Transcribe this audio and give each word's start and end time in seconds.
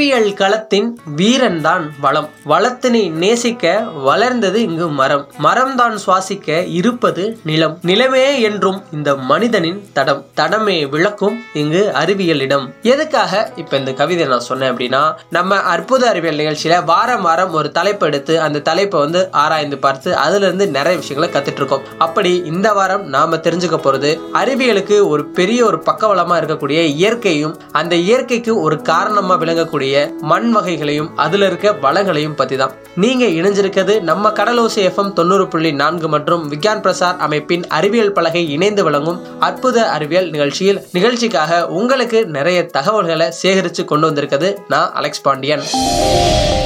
அறிவியல் 0.00 0.32
களத்தின் 0.32 0.86
வீரன்தான் 1.16 1.82
வளம். 2.00 2.28
வளத்தினை 2.46 3.10
நேசிக்க 3.10 3.80
வளர்ந்தது 3.80 4.62
இங்கு 4.62 4.88
மரம். 4.88 5.24
மரம்தான் 5.42 5.96
சுவாசிக்க 6.06 6.72
இருப்பது 6.72 7.38
நிலம். 7.44 7.78
நிலமே 7.86 8.40
என்றும் 8.40 8.82
இந்த 8.92 9.16
மனிதனின் 9.16 9.80
தடம். 9.92 10.22
தடமே 10.36 10.88
விளக்கும் 10.88 11.36
இங்கு 11.52 11.82
அறிவியலிடம் 11.94 12.64
எதுக்காக 12.82 13.52
இப்ப 13.56 13.76
இந்த 13.76 13.92
கவிதை 13.92 14.26
நான் 14.26 14.40
சொன்னேன் 14.40 14.72
அப்படின்னா 14.72 15.14
நம்ம 15.30 15.58
அற்புத 15.74 16.08
அறிவியல் 16.08 16.40
நிகழ்ச்சியில 16.40 16.84
வாரம் 16.84 17.22
வாரம் 17.22 17.52
ஒரு 17.52 17.70
தலைப்பு 17.70 18.06
எடுத்து 18.06 18.40
அந்த 18.40 18.58
தலைப்பை 18.58 19.00
வந்து 19.00 19.28
ஆராய்ந்து 19.32 19.78
பார்த்து 19.78 20.16
அதுல 20.16 20.44
இருந்து 20.44 20.68
நிறைய 20.68 20.98
விஷயங்களை 20.98 21.30
கத்துட்டு 21.34 21.60
இருக்கோம் 21.62 21.84
அப்படி 21.98 22.42
இந்த 22.44 22.72
வாரம் 22.72 23.06
நாம 23.08 23.36
தெரிஞ்சுக்க 23.36 23.80
போறது 23.80 24.12
அறிவியலுக்கு 24.34 25.08
ஒரு 25.08 25.24
பெரிய 25.30 25.64
ஒரு 25.64 25.82
பக்கவளமா 25.86 26.38
இருக்கக்கூடிய 26.40 26.80
இயற்கையும் 26.96 27.60
அந்த 27.72 27.94
இயற்கைக்கு 27.94 28.60
ஒரு 28.60 28.82
காரணமா 28.82 29.38
விளங்கக்கூடிய 29.40 29.88
இருக்கக்கூடிய 29.92 30.22
மண் 30.22 30.50
வகைகளையும் 30.52 31.10
அதுல 31.16 31.46
இருக்க 31.46 31.72
வளங்களையும் 31.82 32.34
பத்தி 32.34 32.56
தான் 32.56 32.72
நீங்க 32.94 33.24
இணைஞ்சிருக்கிறது 33.38 34.00
நம்ம 34.00 34.30
கடலோசி 34.30 34.80
எஃப்எம் 34.90 35.12
தொண்ணூறு 35.12 35.48
புள்ளி 35.48 35.72
நான்கு 35.72 36.08
மற்றும் 36.08 36.48
விக்யான் 36.48 36.82
பிரசார் 36.82 37.18
அமைப்பின் 37.18 37.64
அறிவியல் 37.68 38.12
பலகை 38.12 38.42
இணைந்து 38.50 38.84
வழங்கும் 38.84 39.20
அற்புத 39.40 39.88
அறிவியல் 39.90 40.30
நிகழ்ச்சியில் 40.30 40.82
நிகழ்ச்சிக்காக 40.92 41.66
உங்களுக்கு 41.70 42.26
நிறைய 42.28 42.66
தகவல்களை 42.66 43.30
சேகரித்து 43.42 43.84
கொண்டு 43.84 44.06
வந்திருக்கிறது 44.06 44.50
நான் 44.68 44.92
அலெக்ஸ் 44.92 45.22
பாண்டியன். 45.22 45.64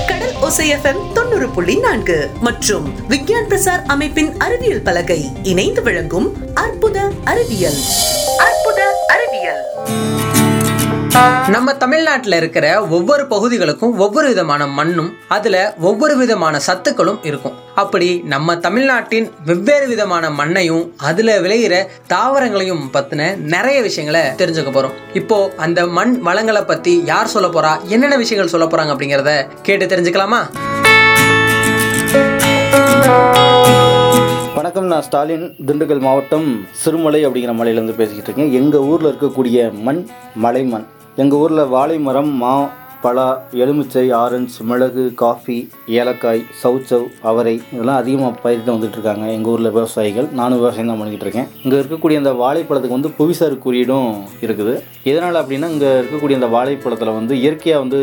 கடல் 0.09 0.35
ஓசை 0.41 0.67
எஃப்எம் 0.73 1.03
தொண்ணூறு 1.13 1.49
புள்ளி 1.49 1.77
நான்கு 1.77 2.19
மற்றும் 2.41 2.87
விக்யான் 3.09 3.49
பிரசார் 3.49 3.85
அமைப்பின் 3.87 4.33
அறிவியல் 4.39 4.83
பலகை 4.83 5.21
இணைந்து 5.43 5.83
வழங்கும் 5.83 6.29
அற்புத 6.55 6.99
அறிவியல். 7.25 7.79
அற்புத 8.39 8.81
நம்ம 11.49 11.75
தமிழ்நாட்டில் 11.75 12.33
இருக்கிற 12.33 12.67
ஒவ்வொரு 12.87 13.25
பகுதிகளுக்கும் 13.27 13.93
ஒவ்வொரு 13.99 14.29
விதமான 14.29 14.67
மண்ணும் 14.67 15.11
அதில் 15.29 15.59
ஒவ்வொரு 15.81 16.17
விதமான 16.17 16.61
சத்துக்களும் 16.67 17.19
இருக்கும். 17.23 17.55
அப்படி 17.75 18.23
நம்ம 18.33 18.57
தமிழ்நாட்டின் 18.57 19.31
வெவ்வேறு 19.45 19.87
விதமான 19.87 20.31
மண்ணையும் 20.31 20.85
அதில் 20.97 21.41
விளையிற 21.45 21.87
தாவரங்களையும் 22.09 22.85
பற்றின 22.93 23.37
நிறைய 23.55 23.83
விஷயங்களை 23.83 24.23
தெரிஞ்சுக்க 24.41 24.73
போகிறோம் 24.73 24.93
இப்போ 25.13 25.39
அந்த 25.57 25.87
மண் 25.87 26.21
வளங்களை 26.29 26.63
பற்றி 26.63 27.03
யார் 27.05 27.33
சொல்ல 27.35 27.49
போகிறா 27.49 27.73
என்னென்ன 27.89 28.17
விஷயங்கள் 28.17 28.53
சொல்ல 28.55 28.67
போகிறாங்க 28.67 28.95
அப்படிங்கிறத 28.95 29.47
கேட்டு 29.63 29.87
தெரிஞ்சுக்கலாமா? 29.87 30.43
வணக்கம் 34.55 34.87
நான் 34.87 35.03
ஸ்டாலின் 35.03 35.55
திண்டுக்கல் 35.67 36.01
மாவட்டம் 36.01 36.67
சிறுமலை 36.71 37.27
அப்படிங்கிற 37.27 37.53
மலையிலேருந்து 37.61 38.01
பேசிக்கிட்டு 38.01 38.31
இருக்கேன். 38.31 38.53
எங்கள் 38.63 38.81
ஊரில் 38.81 39.11
இருக்கக்கூடிய 39.13 39.73
மண் 39.87 40.07
மலை 40.35 40.63
மண் 40.63 40.87
எங்கள் 41.23 41.41
ஊரில் 41.43 41.71
வாழை 41.73 41.97
மரம் 42.05 42.31
மா 42.41 42.53
பலா 43.03 43.27
எலுமிச்சை 43.63 44.05
ஆரஞ்சு 44.21 44.65
மிளகு 44.69 45.03
காஃபி 45.21 45.57
ஏலக்காய் 45.99 46.41
சவுச்சவ் 46.61 47.05
அவரை 47.31 47.53
இதெல்லாம் 47.75 48.01
அதிகமாக 48.03 48.41
பயிரிட்டு 48.45 48.75
வந்துட்டுருக்காங்க 48.75 49.25
எங்கள் 49.35 49.53
ஊரில் 49.53 49.71
விவசாயிகள். 49.77 50.27
நானும் 50.41 50.61
விவசாயம் 50.63 50.91
தான் 50.91 51.01
பண்ணிக்கிட்டு 51.01 51.27
இருக்கேன். 51.27 51.49
இங்கே 51.65 51.77
இருக்கக்கூடிய 51.81 52.23
அந்த 52.23 52.33
வாழைப்பழத்துக்கு 52.43 52.99
வந்து 52.99 53.13
புவிசார் 53.19 53.57
குறியீடும் 53.67 54.11
இருக்குது. 54.47 54.75
எதனால் 55.11 55.41
அப்படின்னா 55.43 55.71
இங்கே 55.75 55.91
இருக்கக்கூடிய 56.01 56.41
அந்த 56.41 56.51
வாழைப்பழத்தில் 56.57 57.17
வந்து 57.19 57.35
இயற்கையாக 57.45 57.83
வந்து 57.85 58.01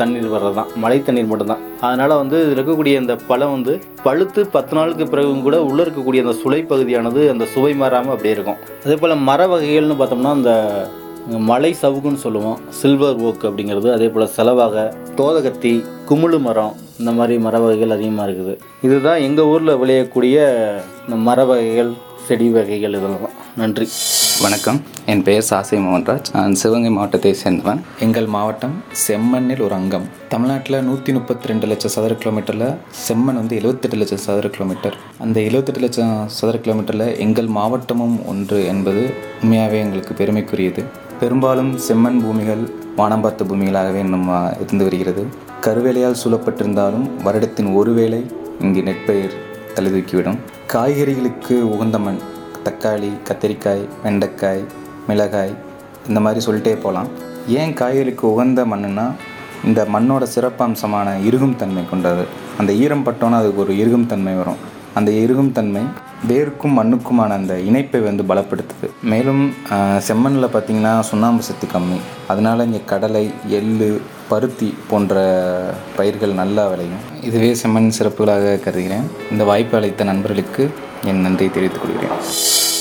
தண்ணீர் 0.00 0.32
வர்றது 0.36 0.56
தான் 0.60 0.72
மழை 0.84 0.98
தண்ணீர் 1.08 1.32
மட்டும்தான். 1.32 1.62
அதனால் 1.88 2.20
வந்து 2.22 2.38
இதில் 2.44 2.56
இருக்கக்கூடிய 2.58 3.02
இந்த 3.02 3.16
பழம் 3.30 3.54
வந்து 3.56 3.74
பழுத்து 4.06 4.42
பத்து 4.56 4.74
நாளுக்கு 4.78 5.06
பிறகும் 5.12 5.44
கூட 5.46 5.58
உள்ளே 5.68 5.84
இருக்கக்கூடிய 5.86 6.24
அந்த 6.26 6.34
சுளை 6.42 6.62
பகுதியானது 6.72 7.22
அந்த 7.34 7.46
சுவை 7.54 7.74
மாறாமல் 7.84 8.14
அப்படியே 8.16 8.34
இருக்கும். 8.38 8.60
அதே 8.86 8.96
போல் 9.02 9.22
மர 9.30 9.46
வகைகள்னு 9.52 10.00
பார்த்தோம்னா 10.02 10.34
அந்த 10.38 10.52
மலை 11.26 11.76
சவுகுன்னு 11.82 12.14
சொல்லுவோம். 12.14 12.58
சில்வர் 12.68 13.16
ஓக் 13.16 13.44
அப்படிங்கிறது 13.44 13.92
அதே 13.92 14.08
போல் 14.08 14.32
செலவாக 14.36 14.94
தோதகத்தி 15.16 15.84
குமுளு 16.08 16.40
மரம் 16.40 16.74
இந்த 16.98 17.10
மாதிரி 17.10 17.38
மர 17.38 17.58
வகைகள் 17.58 17.90
அதிகமாக 17.90 18.30
இருக்குது. 18.30 18.58
இதுதான் 18.82 19.18
எங்கள் 19.18 19.44
ஊரில் 19.44 19.78
விளையக்கூடிய 19.82 20.36
இந்த 21.04 21.16
மர 21.16 21.44
வகைகள் 21.44 21.92
செடி 22.26 22.48
வகைகள் 22.48 22.90
இதெல்லாம். 22.90 23.40
நன்றி. 23.56 23.88
வணக்கம். 24.42 24.82
என் 25.06 25.22
பெயர் 25.22 25.46
சாசை 25.50 25.78
மோகன்ராஜ். 25.78 26.28
நான் 26.32 26.54
சிவகங்கை 26.54 26.90
மாவட்டத்தை 26.90 27.36
சேர்ந்தவன். 27.44 27.80
எங்கள் 27.98 28.26
மாவட்டம் 28.26 28.82
செம்மண்ணில் 29.06 29.60
ஒரு 29.60 29.74
அங்கம். 29.74 30.06
தமிழ்நாட்டில் 30.28 30.82
நூற்றி 30.82 31.12
முப்பத்தி 31.12 31.46
ரெண்டு 31.46 31.66
லட்சம் 31.66 31.90
சதுர 31.90 32.14
கிலோமீட்டரில் 32.14 32.74
செம்மண் 33.08 33.40
வந்து 33.40 33.56
எழுபத்தெட்டு 33.56 33.96
லட்சம் 33.96 34.18
சதுர 34.18 34.48
கிலோமீட்டர். 34.48 34.96
அந்த 35.18 35.40
எழுபத்தெட்டு 35.40 35.80
லட்சம் 35.80 36.28
சதுர 36.28 36.58
கிலோமீட்டரில் 36.58 37.18
எங்கள் 37.18 37.46
மாவட்டமும் 37.46 38.26
ஒன்று 38.26 38.66
என்பது 38.66 39.14
உண்மையாகவே 39.42 39.80
எங்களுக்கு 39.80 40.14
பெருமைக்குரியது. 40.14 40.84
பெரும்பாலும் 41.22 41.76
செம்மண் 41.88 42.20
பூமிகள் 42.22 42.62
வானம் 42.96 43.20
பார்த்த 43.20 43.44
பூமிகளாகவே 43.44 44.00
நம்ம 44.14 44.54
இருந்து 44.60 44.84
வருகிறது. 44.84 45.26
கருவேலையால் 45.60 46.18
சூழப்பட்டிருந்தாலும் 46.22 47.04
வருடத்தின் 47.24 47.74
ஒருவேளை 47.74 48.30
இங்கு 48.60 48.82
நெற்பயிர் 48.82 49.36
தழுதூக்கிவிடும். 49.74 50.38
காய்கறிகளுக்கு 50.72 51.56
உகந்த 51.74 51.98
மண் 51.98 52.18
தக்காளி 52.64 53.10
கத்திரிக்காய் 53.28 53.84
வெண்டைக்காய் 54.04 54.64
மிளகாய் 55.06 55.54
இந்த 56.08 56.20
மாதிரி 56.20 56.46
சொல்லிட்டே 56.46 56.74
போகலாம். 56.74 57.08
ஏன் 57.46 57.74
காய்கறிக்கு 57.74 58.26
உகந்த 58.34 58.64
மண்ணுன்னா 58.64 59.06
இந்த 59.64 59.86
மண்ணோட 59.92 60.26
சிறப்பம்சமான 60.34 61.08
இறுகும் 61.30 61.56
தன்மை 61.56 61.84
கொண்டது. 61.90 62.24
அந்த 62.58 62.72
ஈரம் 62.72 63.06
பட்டோன்னா 63.06 63.40
அதுக்கு 63.42 63.60
ஒரு 63.60 63.72
இறுகும் 63.72 64.06
தன்மை 64.06 64.34
வரும். 64.34 64.60
அந்த 64.98 65.10
இறுகும் 65.24 65.52
தன்மை 65.58 65.82
வேருக்கும் 66.30 66.74
மண்ணுக்குமான 66.78 67.30
அந்த 67.38 67.54
இணைப்பை 67.68 68.00
வந்து 68.00 68.22
பலப்படுத்துது. 68.30 68.88
மேலும் 69.12 69.42
செம்மண்ணில் 70.08 70.52
பார்த்திங்கன்னா 70.54 70.92
சுண்ணாம்பு 71.10 71.42
சத்து 71.48 71.66
கம்மி. 71.74 71.98
அதனால் 72.32 72.64
இங்கே 72.66 72.80
கடலை 72.92 73.24
எள்ளு 73.58 73.88
பருத்தி 74.28 74.68
போன்ற 74.90 75.14
பயிர்கள் 75.96 76.38
நல்லா 76.42 76.64
விளையும். 76.72 77.02
இதுவே 77.28 77.50
செம்மண் 77.62 77.96
சிறப்புகளாக 77.98 78.54
கருதுகிறேன். 78.66 79.08
இந்த 79.30 79.44
வாய்ப்பு 79.50 79.76
அளித்த 79.78 80.04
நண்பர்களுக்கு 80.04 80.64
என் 81.10 81.24
நன்றியை 81.26 81.52
தெரிவித்துக் 81.56 81.84
கொள்கிறேன். 81.84 82.16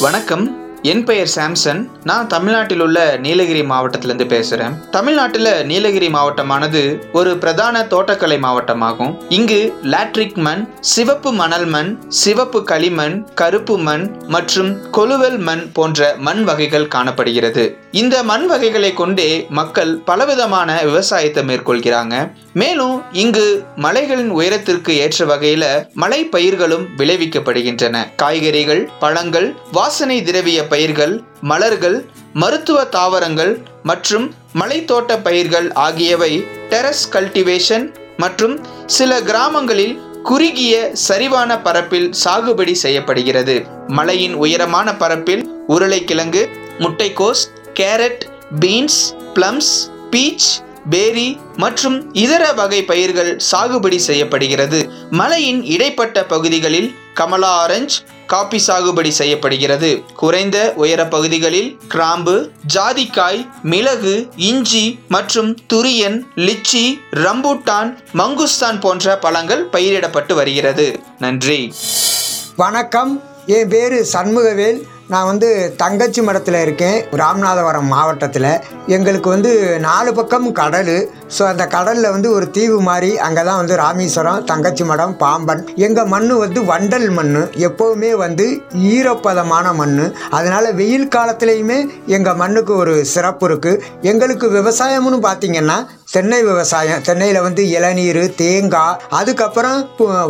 வணக்கம். 0.06 0.46
என் 0.90 1.03
பெயர் 1.03 1.31
சாம்சன். 1.36 1.81
நான் 2.03 2.28
தமிழ்நாட்டில் 2.28 2.80
உள்ள 2.80 3.18
நீலகிரி 3.18 3.64
மாவட்டத்திலிருந்து 3.64 4.25
பேசுகிறேன் 4.28 4.90
தமிழ்நாட்டில் 4.90 5.66
நீலகிரி 5.66 6.08
மாவட்டமானது 6.08 6.81
ஒரு 7.12 7.38
பிரதான 7.38 7.84
தோட்டக்கலை 7.90 8.38
மாவட்டமாகும். 8.46 9.14
இங்கு 9.30 9.74
லாட்ரிக் 9.84 10.38
மண் 10.38 10.64
சிவப்பு 10.80 11.31
மணல் 11.31 11.66
மண் 11.66 11.91
சிவப்பு 12.08 12.64
களிமண் 12.64 13.28
கருப்பு 13.34 13.78
மண் 13.78 14.16
மற்றும் 14.28 14.72
கொலுவல் 14.94 15.38
மண் 15.38 15.72
போன்ற 15.72 16.16
மண் 16.18 16.44
வகைகள் 16.44 16.88
காணப்படுகிறது. 16.88 17.78
இந்த 17.91 18.24
மண் 18.24 18.46
வகைகளை 18.46 18.94
கொண்டே 18.94 19.46
மக்கள் 19.50 19.96
பலவிதமான 19.96 20.80
விவசாயத்தை 20.84 21.44
மேற்கொள்கிறாங்க. 21.44 22.31
மேலும் 22.53 23.02
இங்கு 23.12 23.64
மலைகளின் 23.75 24.30
உயரத்திற்கு 24.30 24.97
ஏற்ற 24.97 25.25
வகையில 25.25 25.66
மலை 25.94 26.24
பயிர்களும் 26.24 26.88
விளைவிக்கப்படுகின்றன. 26.97 27.97
காய்கறிகள் 28.16 28.90
பழங்கள் 29.00 29.56
வாசனை 29.72 30.22
திரவிய 30.22 30.70
பயிர்கள் 30.74 31.14
மலர்கள் 31.52 31.98
மருத்துவ 32.42 32.80
தாவரங்கள் 32.96 33.54
மற்றும் 33.90 34.28
மலைத்தோட்ட 34.59 35.12
பயிர்கள் 35.28 35.68
ஆகியவை 35.86 36.32
டெரஸ் 36.72 37.06
கல்டிவேஷன் 37.16 37.86
மற்றும் 38.24 38.56
சில 38.98 39.12
கிராமங்களில் 39.30 39.96
குறுகிய 40.30 40.74
சரிவான 41.08 41.52
பரப்பில் 41.68 42.09
சாகுபடி 42.24 42.74
செய்யப்படுகிறது. 42.84 43.56
மலையின் 44.00 44.36
உயரமான 44.44 44.88
பரப்பில் 45.04 45.44
உருளைக்கிழங்கு 45.76 46.44
முட்டைக்கோஸ் 46.84 47.46
கேரட் 47.80 48.24
பீன்ஸ் 48.64 49.02
பிளம்ஸ் 49.36 49.74
பீச் 50.14 50.50
பேரி 50.94 51.30
மற்றும் 51.64 51.98
இதர 52.24 52.44
வகை 52.59 52.80
பயிர்கள் 52.92 53.32
சாகுபடி 53.52 53.98
செய்யப்படுகிறது. 54.08 54.80
மலையின் 55.20 55.62
இடைப்பட்ட 55.74 56.24
பகுதிகளில் 56.34 56.90
கமலா 57.20 57.52
ஆரஞ்சு 57.64 57.98
காபி 58.31 58.62
சாகுபடி 58.68 59.09
செய்யப்படுகிறது. 59.09 60.03
குறைந்த 60.16 60.74
உயர 60.75 61.08
பகுதிகளில் 61.08 61.80
கிராம்பு 61.88 62.50
ஜாதிக்காய் 62.74 63.50
மிளகு 63.62 64.29
இஞ்சி 64.35 65.00
மற்றும் 65.08 65.58
துரியன் 65.73 66.22
லிச்சி 66.35 67.00
ரம்பூட்டான் 67.11 67.97
மங்குஸ்தான் 68.14 68.79
போன்ற 68.79 69.17
பழங்கள் 69.17 69.67
பயிரிடப்பட்டு 69.72 70.34
வருகிறது. 70.34 71.00
நன்றி. 71.20 71.73
வணக்கம். 72.56 73.23
என் 73.46 73.67
பேர் 73.67 74.08
சண்முகவேல். 74.14 74.82
நான் 75.11 75.29
வந்து 75.29 75.47
தங்கச்சி 75.81 76.22
மடத்தில் 76.25 76.58
இருக்கேன் 76.66 76.97
ராமநாதபுரம் 77.22 77.90
மாவட்டத்தில். 77.93 78.52
எங்களுக்கு 78.96 79.29
வந்து 79.34 79.52
நாலு 79.87 80.11
பக்கம் 80.19 80.47
கடல். 80.59 80.93
ஸோ 81.35 81.41
அந்த 81.49 81.63
கடலில் 81.73 82.13
வந்து 82.16 82.29
ஒரு 82.37 82.46
தீவு 82.55 82.78
மாதிரி 82.87 83.11
அங்கே 83.25 83.43
தான் 83.49 83.59
வந்து 83.61 83.75
ராமேஸ்வரம் 83.84 84.43
தங்கச்சி 84.52 84.84
மடம் 84.91 85.16
பாம்பன். 85.23 85.61
எங்கள் 85.87 86.09
மண் 86.13 86.28
வந்து 86.43 86.61
வண்டல் 86.72 87.09
மண் 87.17 87.37
எப்போவுமே 87.67 88.11
வந்து 88.25 88.47
ஈரப்பதமான 88.93 89.73
மண் 89.81 89.97
அதனால் 90.37 90.69
வெயில் 90.81 91.11
காலத்துலேயுமே 91.16 91.79
எங்கள் 92.17 92.40
மண்ணுக்கு 92.43 92.75
ஒரு 92.84 92.96
சிறப்பு 93.13 93.47
இருக்குது 93.49 93.81
எங்களுக்கு 94.11 94.49
விவசாயம்னு 94.59 95.19
பார்த்திங்கன்னா 95.28 95.78
தென்னை 96.16 96.37
விவசாயம் 96.47 97.03
தென்னையில் 97.08 97.37
வந்து 97.46 97.63
இளநீர் 97.75 98.19
தேங்காய் 98.40 98.97
அதுக்கப்புறம் 99.19 99.78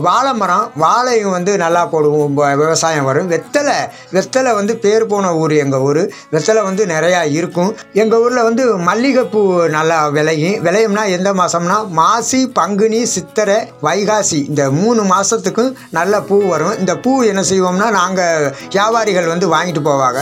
வாழை 0.08 0.34
மரம் 0.42 0.66
வாழையும் 0.84 1.34
வந்து 1.36 1.52
நல்லா 1.64 1.82
போடுவோம். 1.94 2.36
விவசாயம் 2.62 3.08
வரும். 3.10 3.30
வெத்தலை 3.32 3.78
வெத்தலை 4.16 4.52
வந்து 4.60 4.74
பேர் 4.84 5.06
போன 5.12 5.32
ஊர் 5.42 5.54
எங்கள் 5.64 5.86
ஊர். 5.88 6.02
வெத்தலை 6.34 6.62
வந்து 6.68 6.86
நிறையா 6.94 7.22
இருக்கும். 7.38 7.72
எங்கள் 8.02 8.22
ஊரில் 8.26 8.46
வந்து 8.50 8.66
மல்லிகைப்பூ 8.90 9.42
நல்லா 9.78 9.98
விளையும். 10.18 10.60
விளையும்னா 10.68 11.06
எந்த 11.18 11.32
மாதம்னா 11.42 11.80
மாசி 12.02 12.42
பங்குனி 12.60 13.02
சித்திரை 13.16 13.60
வைகாசி. 13.88 14.40
இந்த 14.52 14.66
மூணு 14.82 15.04
மாதத்துக்கும் 15.14 15.74
நல்ல 16.00 16.22
பூ 16.30 16.40
வரும். 16.54 16.78
இந்த 16.84 16.96
பூ 17.06 17.14
என்ன 17.32 17.44
செய்வோம்னா 17.52 17.90
நாங்கள் 18.00 18.50
வியாபாரிகள் 18.76 19.34
வந்து 19.34 19.50
வாங்கிட்டு 19.56 19.84
போவாங்க. 19.90 20.22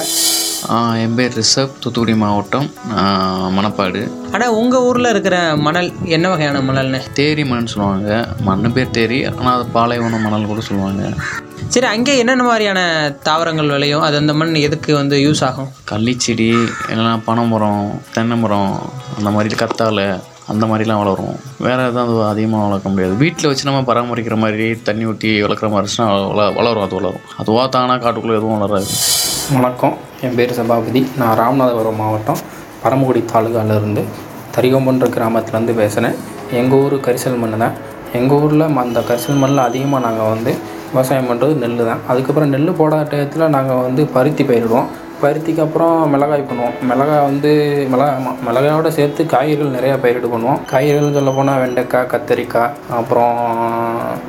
என் 1.04 1.14
பேர் 1.18 1.36
ரிஷப். 1.40 1.76
தூத்துக்குடி 1.82 2.14
மாவட்டம் 2.24 2.68
மணப்பாடு. 3.58 4.02
ஆனால் 4.36 4.56
உங்கள் 4.60 4.84
ஊரில் 4.88 5.10
இருக்கிற 5.12 5.36
மணல் 5.66 5.88
என்ன 6.16 6.26
வகையான 6.32 6.58
மணல்னு? 6.70 7.00
தேரி 7.20 7.44
மண் 7.52 7.70
சொல்லுவாங்க. 7.72 8.10
மண் 8.48 8.74
பேர் 8.76 8.96
தேரி 8.98 9.20
ஆனால் 9.38 9.56
அது 9.58 9.66
பாலைவன 9.76 10.20
மணல் 10.26 10.50
கூட 10.52 10.62
சொல்லுவாங்க. 10.68 11.04
சரி 11.74 11.88
அங்கே 11.94 12.14
என்னென்ன 12.22 12.44
மாதிரியான 12.50 12.82
தாவரங்கள் 13.28 13.72
விளையும்? 13.76 14.04
அது 14.08 14.16
அந்த 14.22 14.34
மண் 14.40 14.54
எதுக்கு 14.68 14.92
வந்து 15.00 15.16
யூஸ் 15.26 15.44
ஆகும்? 15.48 15.70
கள்ளிச்செடி 15.92 16.50
இல்லைன்னா 16.92 17.14
பனைமரம் 17.30 17.84
தென்னை 18.16 18.38
மரம் 18.44 18.74
அந்த 19.18 19.32
மாதிரி 19.38 19.60
கத்தாழை 19.64 20.08
அந்த 20.52 20.66
மாதிரிலாம் 20.70 21.02
வளரும். 21.04 21.36
வேறு 21.66 21.82
எதாவது 21.90 22.14
அதிகமாக 22.30 22.68
வளர்க்க 22.68 22.94
முடியாது. 22.94 23.16
வீட்டில் 23.24 23.50
வச்சு 23.50 23.68
நம்ம 23.70 23.82
பராமரிக்கிற 23.90 24.38
மாதிரி 24.44 24.68
தண்ணி 24.88 25.04
ஊற்றி 25.12 25.32
வளர்க்குற 25.46 25.70
மாதிரி 25.74 25.84
இருந்துச்சுன்னா 25.84 26.54
வளரும் 26.60 26.86
அது 26.86 26.98
வளரும். 27.00 27.26
அதுவாக 27.42 27.68
தானாக 27.76 28.00
காட்டுக்குள்ளே 28.06 28.40
எதுவும் 28.40 28.58
வளராது. 28.60 28.90
வணக்கம். 29.58 29.98
என் 30.28 30.38
பேர் 30.40 30.58
சபாபதி. 30.62 31.04
நான் 31.20 31.38
ராமநாதபுரம் 31.44 32.02
மாவட்டம் 32.04 32.42
பரமக்குடி 32.84 33.22
தாலுகாலேருந்து 33.34 34.04
தரிகம்பன்ற 34.56 35.08
கிராமத்துலேருந்து 35.16 35.76
பேசுகிறேன் 35.82 36.16
எங்கள் 36.60 36.80
ஊர் 36.84 36.96
கரிசல் 37.08 37.42
மண் 37.42 37.62
தான். 37.64 37.76
எங்கள் 38.20 38.40
ஊரில் 38.44 38.66
அந்த 38.84 39.00
கரிசல் 39.10 39.42
மண்ணில் 39.42 39.68
அதிகமாக 39.70 40.06
நாங்கள் 40.08 40.32
வந்து 40.34 40.52
விவசாயம் 40.94 41.30
பண்ணுறது 41.30 41.54
நெல் 41.64 41.84
தான். 41.90 42.02
அதுக்கப்புறம் 42.12 42.52
நெல் 42.54 42.78
போடாத 42.80 43.04
டயத்தில் 43.12 43.54
நாங்கள் 43.56 43.84
வந்து 43.88 44.04
பருத்தி 44.16 44.44
பயிரிடுவோம். 44.50 44.88
பருத்திக்கு 45.22 45.62
அப்புறம் 45.64 45.96
மிளகாய் 46.14 46.46
பண்ணுவோம். 46.50 46.76
மிளகாய் 46.90 47.26
வந்து 47.30 47.50
மிளகா 47.94 48.14
மிளகாயோட 48.48 48.90
சேர்த்து 48.98 49.22
காய்கறிகள் 49.34 49.76
நிறையா 49.78 49.96
பயிரிடு 50.04 50.28
பண்ணுவோம். 50.34 50.60
காய்கறிகள் 50.72 51.18
சொல்ல 51.18 51.32
போனால் 51.38 51.60
வெண்டைக்காய் 51.64 52.10
கத்தரிக்காய் 52.14 52.76
அப்புறம் 53.00 53.36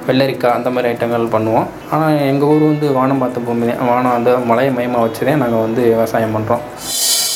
வெள்ளரிக்காய் 0.09 0.57
அந்த 0.59 0.71
மாதிரி 0.75 0.91
ஐட்டங்கள் 0.93 1.33
பண்ணுவோம். 1.37 1.69
ஆனால் 1.95 2.19
எங்கள் 2.31 2.51
ஊர் 2.55 2.65
வந்து 2.71 2.89
வானம் 2.99 3.23
பார்த்த 3.25 3.47
பூமி 3.49 3.69
தான். 3.71 3.87
வானம் 3.93 4.17
அந்த 4.19 4.33
மலையை 4.51 4.73
மையமாக 4.79 5.05
வச்சு 5.07 5.29
தான் 5.31 5.43
நாங்கள் 5.45 5.65
வந்து 5.67 5.85
விவசாயம் 5.95 6.37
பண்ணுறோம் 6.39 6.65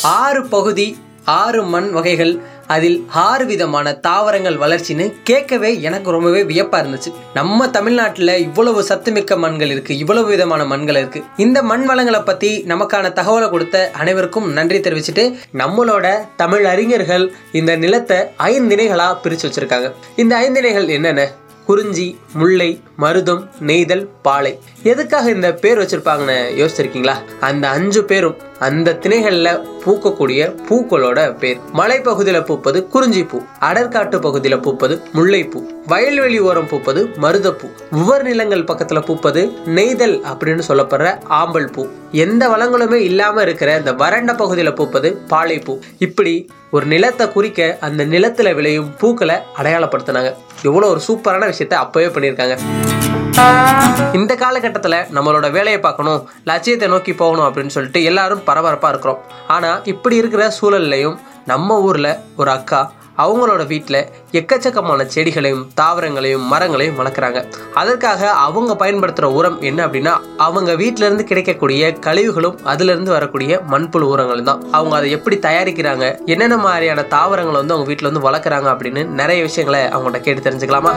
ஆறு 0.04 0.46
பகுதி 0.46 0.96
ஆறு 1.24 1.62
மண் 1.62 1.90
வகைகள் 1.90 2.40
அதில் 2.66 3.06
ஆறு 3.12 3.44
விதமான 3.44 3.92
தாவரங்கள் 3.92 4.56
வளர்ச்சின்னு 4.56 5.12
கேட்கவே 5.22 5.80
எனக்கு 5.80 6.10
ரொம்பவே 6.10 6.42
வியப்பா 6.42 6.76
இருந்துச்சு. 6.82 7.14
நம்ம 7.34 7.68
தமிழ்நாட்டில் 7.68 8.38
இவ்வளவு 8.38 8.82
சத்துமிக்க 8.82 9.36
மண்கள் 9.36 9.70
இருக்கு 9.70 9.98
இவ்வளவு 9.98 10.26
விதமான 10.26 10.64
மண்கள் 10.64 10.94
இருக்கு. 10.94 11.24
இந்த 11.36 11.62
மண் 11.62 11.84
வளங்களை 11.84 12.20
பத்தி 12.20 12.64
நமக்கான 12.68 13.12
தகவலை 13.12 13.50
கொடுத்த 13.50 13.90
அனைவருக்கும் 13.98 14.52
நன்றி 14.52 14.78
தெரிவிச்சுட்டு 14.78 15.34
நம்மளோட 15.52 16.18
தமிழ் 16.36 16.64
அறிஞர்கள் 16.64 17.32
இந்த 17.52 17.76
நிலத்தை 17.76 18.16
ஐந்திணைகளாக 18.38 19.16
பிரிச்சு 19.24 19.50
வச்சிருக்காங்க. 19.50 19.92
இந்த 20.16 20.36
ஐந்திணைகள் 20.36 20.88
என்னென்ன? 20.88 21.30
குறிஞ்சி 21.66 22.18
முல்லை 22.32 22.80
மருதம் 22.98 23.42
நெய்தல் 23.60 24.08
பாலை. 24.22 24.58
எதுக்காக 24.82 25.30
இந்த 25.30 25.54
பேர் 25.54 25.78
வச்சிருப்பாங்கன்னு 25.78 26.36
யோசிச்சிருக்கீங்களா? 26.60 27.14
அந்த 27.40 27.68
அஞ்சு 27.68 28.04
பேரும் 28.04 28.36
அந்த 28.58 28.98
திணைகள்ல 29.02 29.48
பூக்கக்கூடிய 29.84 30.40
பூக்களோட 30.68 31.38
பேர். 31.38 31.58
மலைப்பகுதியில 31.72 32.38
பூப்பது 32.48 32.86
குறிஞ்சி 32.86 33.24
பூ 33.24 33.38
அடற்காட்டு 33.60 34.18
பகுதியில 34.18 34.56
பூப்பது 34.66 34.96
முல்லைப்பூ 35.12 35.60
வயல்வெளி 35.86 36.38
ஓரம் 36.38 36.68
பூப்பது 36.68 37.00
மருதப்பூ 37.24 37.68
உவர் 37.90 38.22
நிலங்கள் 38.22 38.64
பக்கத்துல 38.64 39.02
பூப்பது 39.08 39.42
நெய்தல் 39.66 40.16
அப்படின்னு 40.20 40.62
சொல்லப்படுற 40.68 41.08
ஆம்பல் 41.40 41.72
பூ. 41.72 41.86
எந்த 42.12 42.48
வளங்களுமே 42.48 43.00
இல்லாம 43.10 43.42
இருக்கிற 43.42 43.76
இந்த 43.76 43.92
வறண்ட 43.92 44.32
பகுதியில 44.32 44.72
பூப்பது 44.80 45.10
பாலைப்பூ 45.28 45.76
இப்படி 45.98 46.34
ஒரு 46.70 46.86
நிலத்தை 46.86 47.32
குறிக்க 47.32 47.78
அந்த 47.80 48.04
நிலத்துல 48.04 48.54
விளையும் 48.54 48.96
பூக்களை 48.98 49.36
அடையாளப்படுத்தினாங்க. 49.56 50.32
எவ்வளோ 50.68 50.88
ஒரு 50.94 51.00
சூப்பரான 51.06 51.48
விஷயத்த 51.52 51.74
அப்போவே 51.84 52.08
பண்ணியிருக்காங்க. 52.14 52.56
இந்த 54.18 54.32
காலகட்டத்தில் 54.42 54.98
நம்மளோட 55.16 55.46
வேலையை 55.56 55.78
பார்க்கணும் 55.86 56.20
லட்சியத்தை 56.50 56.88
நோக்கி 56.92 57.12
போகணும் 57.22 57.46
அப்படின்னு 57.46 57.74
சொல்லிட்டு 57.76 58.02
எல்லாரும் 58.10 58.44
பரபரப்பாக 58.48 58.92
இருக்கிறோம். 58.94 59.22
ஆனால் 59.54 59.80
இப்படி 59.92 60.16
இருக்கிற 60.22 60.44
சூழல்லையும் 60.58 61.16
நம்ம 61.52 61.78
ஊரில் 61.88 62.12
ஒரு 62.40 62.50
அக்கா 62.58 62.80
அவங்களோட 63.18 63.66
வீட்டில் 63.66 63.98
எக்கச்சக்கமான 64.32 65.06
செடிகளையும் 65.14 65.66
தாவரங்களையும் 65.80 66.46
மரங்களையும் 66.52 66.98
வளர்க்குறாங்க. 67.00 67.44
அதற்காக 67.74 68.30
அவங்க 68.30 68.76
பயன்படுத்துகிற 68.76 69.32
உரம் 69.32 69.60
என்ன 69.60 69.86
அப்படின்னா 69.86 70.14
அவங்க 70.36 70.72
வீட்டிலேருந்து 70.72 71.24
கிடைக்கக்கூடிய 71.24 71.92
கழிவுகளும் 72.06 72.58
அதுலேருந்து 72.64 73.14
வரக்கூடிய 73.16 73.60
மண்புழு 73.70 74.08
உரங்களும் 74.14 74.44
தான். 74.44 74.62
அவங்க 74.70 74.96
அதை 74.96 75.10
எப்படி 75.10 75.38
தயாரிக்கிறாங்க 75.48 76.26
என்னென்ன 76.26 76.56
மாதிரியான 76.56 77.02
தாவரங்களை 77.02 77.58
வந்து 77.60 77.74
அவங்க 77.74 77.90
வீட்டில் 77.92 78.10
வந்து 78.12 78.26
வளர்க்குறாங்க 78.28 78.70
அப்படின்னு 78.74 79.04
நிறைய 79.04 79.42
விஷயங்களை 79.42 79.82
அவங்கள்ட்ட 79.84 80.20
கேட்டு 80.20 80.50
தெரிஞ்சுக்கலாமா? 80.50 80.94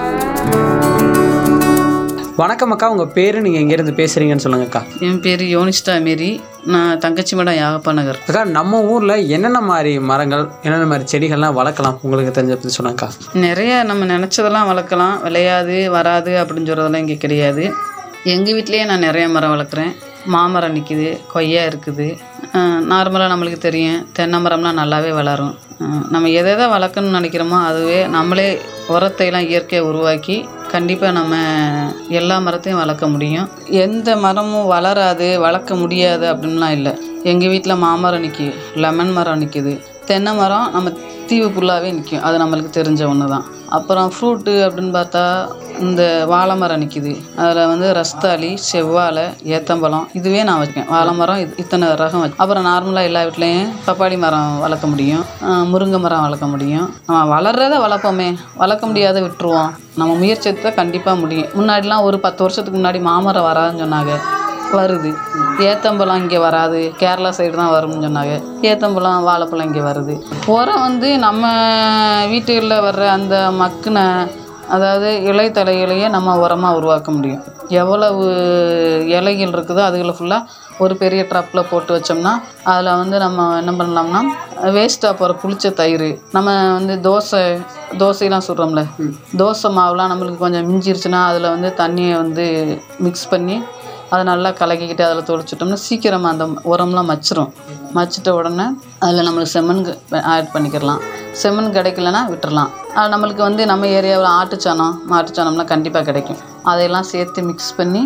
வணக்கம் 2.39 2.73
அக்கா 2.73 2.87
உங்கள் 2.93 3.13
பேர் 3.15 3.35
நீங்கள் 3.43 3.61
எங்கேருந்து 3.61 3.93
பேசுகிறீங்கன்னு 3.99 4.43
சொல்லுங்கக்கா. 4.43 4.79
என் 5.05 5.21
பேர் 5.23 5.43
யோனிஷ்டா 5.53 5.93
மேரி 6.07 6.27
நான் 6.73 6.99
தங்கச்சி 7.03 7.33
மடம் 7.37 7.57
யாகப்பா 7.59 7.91
நகர். 7.99 8.19
அக்கா 8.27 8.41
நம்ம 8.57 8.81
ஊரில் 8.91 9.13
என்னென்ன 9.35 9.59
மாதிரி 9.69 9.93
மரங்கள் 10.09 10.43
என்னென்ன 10.65 10.87
மாதிரி 10.91 11.05
செடிகள்லாம் 11.11 11.55
வளர்க்கலாம்? 11.59 11.97
உங்களுக்கு 12.05 12.33
தெரிஞ்ச 12.35 12.55
பற்றி 12.55 12.73
சொல்லுங்கக்கா. 12.77 13.07
நிறைய 13.45 13.71
நம்ம 13.91 14.09
நினச்சதெல்லாம் 14.13 14.69
வளர்க்கலாம். 14.71 15.15
விளையாது 15.27 15.77
வராது 15.97 16.33
அப்படின்னு 16.41 16.69
சொல்கிறதெல்லாம் 16.71 17.03
இங்கே 17.05 17.17
கிடையாது. 17.23 17.63
எங்கள் 18.33 18.57
வீட்லேயே 18.57 18.83
நான் 18.91 19.05
நிறைய 19.07 19.27
மரம் 19.37 19.53
வளர்க்குறேன். 19.55 19.93
மாமரம் 20.35 20.75
நிற்கிது 20.77 21.09
கொய்யா 21.33 21.63
இருக்குது. 21.71 22.07
நார்மலாக 22.91 23.31
நம்மளுக்கு 23.33 23.61
தெரியும். 23.67 24.03
தென்னை 24.19 24.41
மரம்லாம் 24.45 24.79
நல்லாவே 24.81 25.13
வளரும். 25.21 25.55
நம்ம 26.13 26.29
எதை 26.41 26.51
எதை 26.57 26.67
வளர்க்கணும்னு 26.75 27.19
நினைக்கிறோமோ 27.19 27.57
அதுவே 27.71 27.97
நம்மளே 28.17 28.47
உரத்தையெல்லாம் 28.95 29.49
இயற்கையாக 29.49 29.89
உருவாக்கி 29.89 30.37
கண்டிப்பாக 30.71 31.11
நம்ம 31.13 31.35
எல்லா 32.09 32.37
மரத்தையும் 32.37 32.81
வளர்க்க 32.81 33.07
முடியும். 33.07 33.49
எந்த 33.83 34.15
மரமும் 34.15 34.65
வளராது 34.65 35.39
வளர்க்க 35.39 35.75
முடியாது 35.75 36.25
அப்படின்லாம் 36.33 36.69
இல்லை. 36.69 36.93
எங்கள் 37.23 37.49
வீட்டில் 37.49 37.75
மாமரம் 37.75 38.23
நிற்கி 38.23 38.47
லெமன் 38.75 39.11
மரம் 39.11 39.41
நிற்கிது 39.41 39.73
தென்னை 40.05 40.33
மரம் 40.33 40.71
நம்ம 40.71 40.91
தீவு 41.29 41.47
ஃபுல்லாகவே 41.53 41.91
நிற்கும் 41.97 42.25
அது 42.27 42.35
நம்மளுக்கு 42.43 42.71
தெரிஞ்ச 42.79 43.01
ஒன்று 43.11 43.27
தான் 43.35 43.45
அப்புறம் 43.77 44.09
ஃப்ரூட்டு 44.15 44.51
அப்படின்னு 44.65 44.91
பார்த்தா 44.97 45.23
இந்த 45.85 46.01
வாழை 46.29 46.53
மரம் 46.59 46.81
நிற்கிது 46.81 47.11
அதில் 47.41 47.69
வந்து 47.71 47.87
ரஸ்தாளி 47.97 48.49
செவ்வாழை 48.67 49.25
ஏத்தம்பழம் 49.55 50.05
இதுவே 50.19 50.39
நான் 50.47 50.61
வைப்பேன். 50.61 50.87
வாழை 50.93 51.11
மரம் 51.19 51.41
இது 51.43 51.53
இத்தனை 51.63 51.87
ரகம் 52.01 52.23
வச்சு. 52.23 52.39
அப்புறம் 52.43 52.65
நார்மலாக 52.69 53.09
எல்லா 53.09 53.21
வீட்லேயும் 53.27 53.73
பப்பாளி 53.87 54.17
மரம் 54.23 54.55
வளர்க்க 54.63 54.87
முடியும். 54.93 55.23
முருங்கை 55.73 55.99
மரம் 56.05 56.25
வளர்க்க 56.27 56.47
முடியும். 56.53 56.87
நம்ம 57.09 57.19
வளர்றத 57.35 57.75
வளர்ப்போமே. 57.85 58.29
வளர்க்க 58.63 58.91
முடியாத 58.91 59.21
விட்டுருவோம். 59.25 59.71
நம்ம 59.99 60.15
முயற்சி 60.23 60.49
எடுத்தா 60.51 60.71
கண்டிப்பாக 60.81 61.21
முடியும். 61.23 61.51
முன்னாடிலாம் 61.59 62.07
ஒரு 62.09 62.19
பத்து 62.25 62.43
வருஷத்துக்கு 62.45 62.79
முன்னாடி 62.79 63.01
மாமரம் 63.11 63.47
வராதுன்னு 63.51 63.83
சொன்னாங்க. 63.85 64.13
வருது. 64.75 65.11
ஏத்தம்பழம் 65.67 66.21
இங்கே 66.21 66.39
வராது. 66.45 66.79
கேரளா 67.01 67.31
சைடு 67.37 67.55
தான் 67.61 67.73
வரும்னு 67.75 68.05
சொன்னாங்க. 68.07 68.35
ஏத்தம்பழம் 68.69 69.27
வாழைப்பழம் 69.29 69.67
இங்கே 69.69 69.83
வருது. 69.89 70.15
உரம் 70.57 70.83
வந்து 70.87 71.09
நம்ம 71.27 71.53
வீட்டுகளில் 72.33 72.83
வர்ற 72.87 73.05
அந்த 73.17 73.37
மக்குன 73.61 74.05
அதாவது 74.75 75.09
இலைத்தலைகளையே 75.31 76.07
நம்ம 76.15 76.33
உரமாக 76.45 76.77
உருவாக்க 76.79 77.11
முடியும். 77.11 77.43
எவ்வளவு 77.81 78.25
இலைகள் 79.17 79.53
இருக்குதோ 79.55 79.81
அதுகளை 79.89 80.13
ஃபுல்லாக 80.17 80.49
ஒரு 80.83 80.95
பெரிய 81.01 81.21
ட்ரப்பில் 81.29 81.67
போட்டு 81.69 81.91
வச்சோம்னா 81.95 82.33
அதில் 82.71 82.97
வந்து 83.01 83.17
நம்ம 83.23 83.45
என்ன 83.61 83.71
பண்ணலாம்னா 83.71 84.21
வேஸ்ட்டாக 84.75 85.13
போகிற 85.19 85.35
புளிச்ச 85.43 85.71
தயிர் 85.73 86.09
நம்ம 86.35 86.49
வந்து 86.77 86.93
தோசை 87.07 87.41
தோசையெல்லாம் 88.01 88.45
சுடுறோம்ல. 88.47 88.83
தோசை 89.41 89.69
மாவுலாம் 89.77 90.11
நம்மளுக்கு 90.13 90.43
கொஞ்சம் 90.45 90.67
மிஞ்சிருச்சுன்னா 90.69 91.21
அதில் 91.29 91.53
வந்து 91.55 91.73
தண்ணியை 91.81 92.15
வந்து 92.23 92.45
மிக்ஸ் 93.07 93.29
பண்ணி 93.29 93.57
அதை 94.09 94.23
நல்லா 94.31 94.49
கலக்கிக்கிட்டு 94.59 95.05
அதில் 95.07 95.27
தொளிச்சிட்டோம்னா 95.29 95.77
சீக்கிரமாக 95.85 96.33
அந்த 96.33 96.45
உரம்லாம் 96.73 97.09
மச்சிரும். 97.11 97.51
மச்சிட்ட 97.95 98.29
உடனே 98.39 98.65
அதில் 99.05 99.27
நம்மளுக்கு 99.27 99.55
செம்மண் 99.57 99.81
ஆட் 100.33 100.51
பண்ணிக்கிறலாம் 100.53 101.01
செம்மண் 101.41 101.73
கிடைக்கலனா 101.77 102.21
விட்டுறலாம். 102.33 102.71
நம்மளுக்கு 103.13 103.41
வந்து 103.47 103.63
நம்ம 103.71 103.87
ஏரியாவில் 103.97 104.31
ஆட்டுச்சாணம் 104.39 104.95
மாட்டுச்சாணம்லாம் 105.11 105.71
கண்டிப்பாக 105.73 106.05
கிடைக்கும். 106.09 106.39
அதையெல்லாம் 106.71 107.09
சேர்த்து 107.11 107.41
மிக்ஸ் 107.49 107.75
பண்ணி 107.79 108.01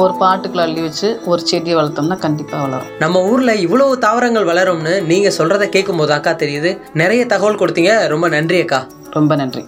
ஒரு 0.00 0.12
பாட்டுக்குள்ள 0.20 0.64
அள்ளி 0.66 0.80
வச்சு 0.86 1.08
ஒரு 1.30 1.40
செடியை 1.50 1.76
வளர்த்தோம்னா 1.78 2.18
கண்டிப்பாக 2.26 2.62
வளரும். 2.64 2.90
நம்ம 3.04 3.22
ஊரில் 3.30 3.60
இவ்வளவு 3.66 3.98
தாவரங்கள் 4.06 4.50
வளரும்னு 4.52 4.94
நீங்கள் 5.12 5.36
சொல்கிறத 5.38 5.68
கேட்கும் 5.76 6.02
போது 6.02 6.14
அக்கா 6.18 6.34
தெரியுது. 6.44 6.72
நிறைய 7.02 7.24
தகவல் 7.32 7.60
கொடுத்தீங்க. 7.62 7.94
ரொம்ப 8.14 8.28
நன்றி 8.36 8.60
அக்கா. 8.66 8.82
ரொம்ப 9.18 9.34
நன்றி. 9.42 9.64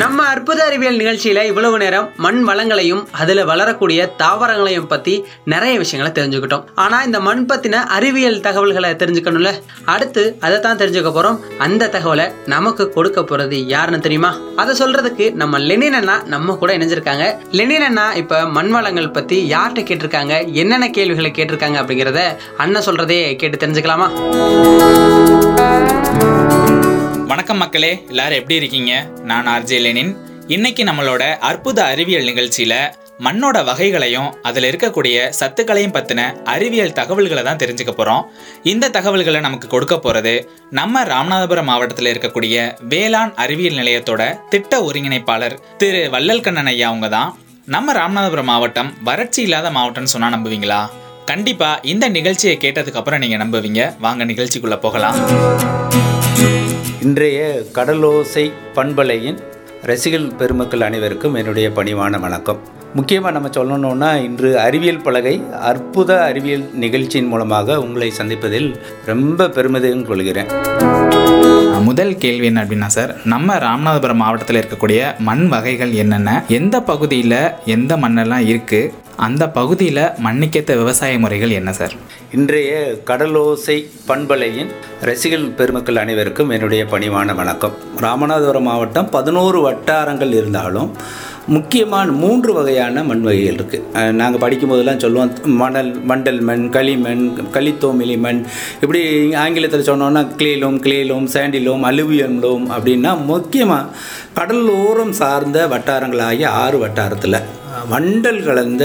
நம்ம 0.00 0.24
அற்புத 0.32 0.60
அறிவியல் 0.64 0.98
நிகழ்ச்சியில 1.00 1.40
இவ்வளவு 1.50 1.76
நேரம் 1.82 2.06
மண் 2.24 2.38
வளங்களையும் 2.48 3.00
அதுல 3.20 3.44
வளரக்கூடிய 3.50 4.00
தாவரங்களையும் 4.22 4.86
பத்தி 4.92 5.14
நிறைய 5.52 5.74
விஷயங்களை 5.82 6.10
தெரிஞ்சுக்கிட்டோம். 6.18 6.64
ஆனா 6.74 6.98
இந்த 7.06 7.18
மண் 7.26 7.42
பத்தின 7.50 7.80
அறிவியல் 7.96 8.38
தகவல்களை 8.46 8.90
தெரிஞ்சுக்கணும்ல? 9.02 9.50
அடுத்து 9.94 10.22
அதை 10.40 10.58
தான் 10.66 10.80
தெரிஞ்சுக்க 10.82 11.10
போறோம். 11.16 11.38
அந்த 11.66 11.90
தகவலை 11.96 12.26
நமக்கு 12.54 12.86
கொடுக்க 12.96 13.24
போறது 13.30 13.58
யாருன்னு 13.74 14.04
தெரியுமா? 14.06 14.30
அதை 14.56 14.74
சொல்றதுக்கு 14.82 15.26
நம்ம 15.42 15.58
லெனின் 15.68 15.98
அண்ணா 16.00 16.16
நம்ம 16.34 16.56
கூட 16.62 16.72
இணைஞ்சிருக்காங்க. 16.78 17.26
லெனின் 17.60 17.86
அண்ணா 17.88 18.06
இப்ப 18.22 18.42
மண் 18.58 18.72
வளங்கள் 18.76 19.14
பத்தி 19.18 19.38
யார்கிட்ட 19.54 19.84
கேட்டிருக்காங்க? 19.90 20.36
என்னென்ன 20.62 20.90
கேள்விகளை 20.98 21.32
கேட்டிருக்காங்க 21.38 21.80
அப்படிங்கிறத 21.82 22.22
அண்ணன் 22.56 22.88
சொல்றதே 22.90 23.20
கேட்டு 23.42 23.64
தெரிஞ்சுக்கலாமா? 23.64 24.08
வணக்கம் 27.30 27.60
மக்களே 27.62 27.90
எல்லாரும் 28.10 28.38
எப்படி 28.38 28.56
இருக்கீங்க? 28.60 28.92
நான் 29.30 29.48
ஆர்ஜே 29.52 29.78
லெனின். 29.84 30.12
இன்னைக்கு 30.54 30.82
நம்மளோட 30.88 31.22
அற்புத 31.48 31.78
அறிவியல் 31.92 32.28
நிகழ்ச்சியில 32.28 32.74
மண்ணோட 33.26 33.58
வகைகளையும் 33.68 34.28
அதில் 34.48 34.66
இருக்கக்கூடிய 34.68 35.16
சத்துக்களையும் 35.40 35.94
பற்றின 35.96 36.20
அறிவியல் 36.54 36.94
தகவல்களை 37.00 37.42
தான் 37.48 37.60
தெரிஞ்சுக்க 37.62 37.92
போகிறோம் 37.92 38.22
இந்த 38.72 38.90
தகவல்களை 38.96 39.40
நமக்கு 39.46 39.68
கொடுக்க 39.74 39.98
போகிறது 39.98 40.34
நம்ம 40.78 41.04
ராமநாதபுரம் 41.12 41.68
மாவட்டத்தில் 41.70 42.10
இருக்கக்கூடிய 42.12 42.64
வேளாண் 42.94 43.34
அறிவியல் 43.44 43.78
நிலையத்தோட 43.80 44.24
திட்ட 44.54 44.82
ஒருங்கிணைப்பாளர் 44.88 45.56
திரு 45.82 46.02
வள்ளல் 46.16 46.44
கண்ணன் 46.48 46.72
ஐயா 46.74 46.88
அவங்க 46.92 47.10
தான். 47.16 47.30
நம்ம 47.76 47.94
ராமநாதபுரம் 48.00 48.50
மாவட்டம் 48.52 48.92
வறட்சி 49.10 49.42
இல்லாத 49.48 49.70
மாவட்டம்னு 49.78 50.14
சொன்னால் 50.16 50.36
நம்புவீங்களா? 50.36 50.80
கண்டிப்பாக 51.32 51.82
இந்த 51.92 52.08
நிகழ்ச்சியை 52.18 52.56
கேட்டதுக்கப்புறம் 52.66 53.22
நீங்கள் 53.24 53.42
நம்புவீங்க. 53.44 53.82
வாங்க 54.06 54.24
நிகழ்ச்சிக்குள்ளே 54.32 54.80
போகலாம். 54.86 55.18
இன்றைய 57.02 57.62
கடலோசை 57.74 58.50
பண்பலையின் 58.74 59.38
ரசிகல் 59.86 60.26
பெருமக்கள் 60.36 60.80
அனைவருக்கும் 60.80 61.34
என்னுடைய 61.34 61.70
பணிவான 61.70 62.20
வணக்கம். 62.20 62.58
முக்கியமாக 62.94 63.32
நம்ம 63.36 63.48
சொல்லணும்னா 63.48 64.22
இன்று 64.22 64.58
அறிவியல் 64.58 65.00
பலகை 65.00 65.42
அற்புத 65.60 66.22
அறிவியல் 66.22 66.70
நிகழ்ச்சியின் 66.74 67.26
மூலமாக 67.26 67.80
உங்களை 67.80 68.12
சந்திப்பதில் 68.18 68.68
ரொம்ப 69.06 69.48
பெருமிதம் 69.48 70.06
கொள்கிறேன். 70.06 70.50
முதல் 71.82 72.18
கேள்வி 72.18 72.46
என்ன 72.46 72.64
அப்படின்னா 72.64 72.86
சார் 72.86 73.16
நம்ம 73.24 73.56
ராமநாதபுரம் 73.56 74.22
மாவட்டத்தில் 74.22 74.60
இருக்கக்கூடிய 74.62 75.18
மண் 75.18 75.48
வகைகள் 75.48 75.92
என்னென்ன? 75.92 76.44
எந்த 76.48 76.82
பகுதியில் 76.82 77.50
எந்த 77.64 77.96
மண்ணெல்லாம் 77.96 78.44
இருக்குது 78.48 78.92
அந்த 79.26 79.44
பகுதியில் 79.56 80.04
மண்ணுக்கேற்ற 80.24 80.72
விவசாய 80.80 81.14
முறைகள் 81.22 81.56
என்ன 81.56 81.70
சார்? 81.78 81.94
இன்றைய 82.36 82.70
கடலோசை 83.08 83.76
பண்பலையின் 84.08 84.70
ரசிகல் 85.08 85.44
பெருமக்கள் 85.58 86.00
அனைவருக்கும் 86.02 86.52
என்னுடைய 86.56 86.82
பணிவான 86.92 87.34
வணக்கம். 87.40 87.74
ராமநாதபுரம் 88.04 88.68
மாவட்டம் 88.68 89.10
பதினோரு 89.16 89.60
வட்டாரங்கள் 89.66 90.32
இருந்தாலும் 90.38 90.88
முக்கியமான 91.56 92.06
மூன்று 92.22 92.50
வகையான 92.52 93.02
மண் 93.10 93.22
வகைகள் 93.26 93.58
இருக்குது 93.58 94.12
நாங்கள் 94.20 94.42
படிக்கும்போதெல்லாம் 94.44 95.02
சொல்லுவோம் 95.04 95.32
மணல் 95.62 95.92
மண்டல் 96.10 96.40
மண் 96.48 96.64
களிமண் 96.76 97.24
களித்தோமிலி 97.54 98.18
மண். 98.26 98.42
இப்படி 98.82 99.00
ஆங்கிலத்தில் 99.44 99.88
சொன்னோன்னா 99.90 100.24
கிளேலோம் 100.40 100.82
கிளேலோம் 100.86 101.30
சாண்டிலோம் 101.36 101.86
அலுவியம்லோம் 101.92 102.66
அப்படின்னா 102.76 103.14
முக்கியமாக 103.32 103.90
கடலோரம் 104.40 105.16
சார்ந்த 105.22 105.66
வட்டாரங்களாகிய 105.74 106.50
ஆறு 106.64 106.78
வட்டாரத்தில். 106.86 107.40
வண்டல் 107.92 108.40
கலந்த 108.46 108.84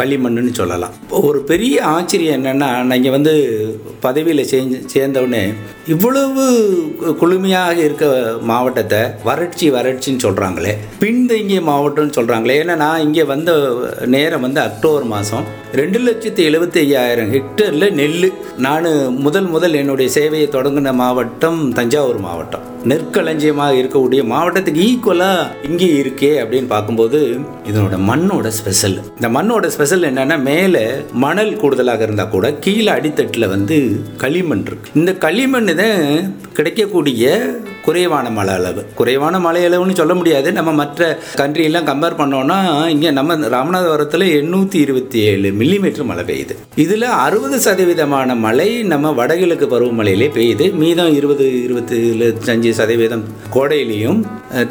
களிமண்ணுன்னு 0.00 0.52
சொல்லலாம். 0.58 0.94
ஒரு 1.28 1.38
பெரிய 1.50 1.76
ஆச்சரியம் 1.94 2.36
என்னென்னா 2.38 2.68
நீங்கள் 2.90 3.14
வந்து 3.14 3.32
பதவியில் 4.04 4.50
சேர்ந்து 4.50 4.78
சேர்ந்தவுடனே 4.94 5.42
இவ்வளவு 5.94 6.44
குளுமையாக 7.20 7.78
இருக்க 7.86 8.06
மாவட்டத்தை 8.50 9.00
வறட்சி 9.28 9.66
வறட்சின்னு 9.76 10.24
சொல்கிறாங்களே 10.26 10.74
பின்தங்கிய 11.04 11.60
மாவட்டம்னு 11.70 12.16
சொல்கிறாங்களே 12.18 12.58
ஏன்னா 12.62 12.76
நான் 12.84 13.04
இங்கே 13.06 13.24
வந்த 13.32 13.52
நேரம் 14.16 14.44
வந்து 14.48 14.60
அக்டோபர் 14.60 15.06
மாதம் 15.14 15.48
ரெண்டு 15.80 15.98
லட்சத்தி 15.98 16.42
எழுபத்தி 16.50 16.80
ஐயாயிரம் 16.84 17.32
ஹெக்டரில் 17.36 17.94
நெல் 18.00 18.28
நான் 18.66 18.88
முதல் 19.26 19.48
முதல் 19.54 19.78
என்னுடைய 19.82 20.10
சேவையை 20.18 20.48
தொடங்கின 20.56 20.94
மாவட்டம் 21.02 21.60
தஞ்சாவூர் 21.72 22.20
மாவட்டம். 22.28 22.64
நெற்களஞ்சியமாக 22.84 23.78
இருக்கக்கூடிய 23.78 24.22
மாவட்டத்துக்கு 24.24 24.82
ஈக்குவலாக 24.88 25.46
இங்கே 25.68 25.88
இருக்கே 26.02 26.32
அப்படின்னு 26.42 26.66
பார்க்கும்போது 26.66 27.38
இதனோட 27.70 27.96
மண்ணோட 28.10 28.48
ஸ்பெஷல் 28.48 28.96
இந்த 29.16 29.28
மண்ணோட 29.28 29.66
ஸ்பெஷல் 29.66 30.02
என்னன்னா 30.02 30.42
மேலே 30.42 30.84
மணல் 31.12 31.56
கூடுதலாக 31.56 32.02
இருந்தால் 32.02 32.28
கூட 32.28 32.52
கீழே 32.52 32.92
அடித்தட்டில் 32.92 33.48
வந்து 33.48 34.00
களிமண் 34.16 34.64
இருக்கு. 34.66 34.90
இந்த 34.94 35.12
களிமண் 35.14 35.74
தான் 35.74 36.34
கிடைக்கக்கூடிய 36.52 37.56
குறைவான 37.82 38.30
மழை 38.30 38.54
அளவு. 38.54 38.84
குறைவான 38.94 39.38
மழை 39.38 39.66
அளவுன்னு 39.66 39.94
சொல்ல 39.94 40.14
முடியாது. 40.14 40.52
நம்ம 40.52 40.72
மற்ற 40.72 41.18
கண்ட்ரியெல்லாம் 41.36 41.88
கம்பேர் 41.90 42.18
பண்ணோம்னா 42.18 42.88
இங்கே 42.88 43.10
நம்ம 43.10 43.36
ராமநாதபுரத்தில் 43.36 44.26
எண்ணூற்றி 44.38 44.74
இருபத்தி 44.74 45.18
ஏழு 45.18 45.50
மில்லிமீட்டர் 45.50 46.04
மழை 46.04 46.24
பெய்யுது. 46.24 46.56
இதில் 46.76 47.02
அறுபது 47.02 47.58
சதவீதமான 47.58 48.36
மழை 48.36 48.82
நம்ம 48.82 49.12
வடகிழக்கு 49.12 49.66
பருவமழையிலே 49.66 50.30
பெய்யுது. 50.38 50.74
மீதம் 50.74 51.14
இருபது 51.14 51.62
இருபத்தி 51.62 51.96
சதவீதம் 52.80 53.24
கோடையிலையும் 53.54 54.20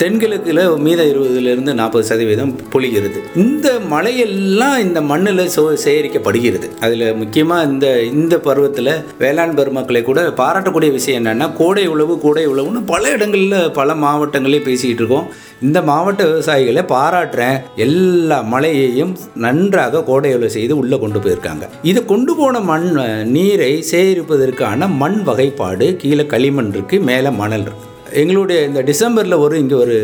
தென்கிழக்கில் 0.01 0.61
மீத 0.85 1.01
இருபதுலேருந்து 1.11 1.73
நாற்பது 1.79 2.05
சதவீதம் 2.11 2.53
பொழிகிறது 2.73 3.19
இந்த 3.43 3.67
மழையெல்லாம் 3.93 4.77
இந்த 4.85 4.99
மண்ணில் 5.11 5.43
சோ 5.55 5.63
சேகரிக்கப்படுகிறது. 5.85 6.67
அதில் 6.85 7.05
முக்கியமாக 7.21 7.67
இந்த 7.71 7.87
இந்த 8.19 8.35
பருவத்தில் 8.47 8.93
வேளாண் 9.23 9.57
பெருமக்களை 9.59 10.01
கூட 10.09 10.21
பாராட்டக்கூடிய 10.41 10.91
விஷயம் 10.97 11.19
என்னென்னா 11.21 11.49
கோடை 11.61 11.85
உழவு 11.93 12.15
கோடை 12.25 12.45
உழவுன்னு 12.53 12.81
பல 12.93 13.11
இடங்களில் 13.17 13.57
பல 13.79 13.95
மாவட்டங்களையும் 14.05 14.67
பேசிக்கிட்டு 14.69 15.03
இருக்கோம். 15.03 15.27
இந்த 15.65 15.79
மாவட்ட 15.89 16.23
விவசாயிகளை 16.31 16.83
பாராட்டுறேன். 16.93 17.59
எல்லா 17.85 18.39
மழையையும் 18.53 19.13
நன்றாக 19.45 20.03
கோடை 20.09 20.31
உழவு 20.37 20.55
செய்து 20.57 20.73
உள்ளே 20.81 20.99
கொண்டு 21.03 21.21
போயிருக்காங்க. 21.25 21.65
இதை 21.91 22.03
கொண்டு 22.13 22.33
போன 22.39 22.61
மண் 22.71 22.87
நீரை 23.35 23.73
சேகரிப்பதற்கான 23.91 24.89
மண் 25.03 25.19
வகைப்பாடு 25.29 25.89
கீழே 26.03 26.25
களிமண் 26.35 26.73
இருக்குது 26.75 27.07
மேலே 27.11 27.31
மணல் 27.43 27.67
இருக்குது 27.67 27.95
எங்களுடைய 28.13 28.65
இந்த 28.67 28.81
டிசம்பரில் 28.81 29.41
ஒரு 29.45 29.55
இங்கே 29.59 29.75
ஒரு 29.75 29.97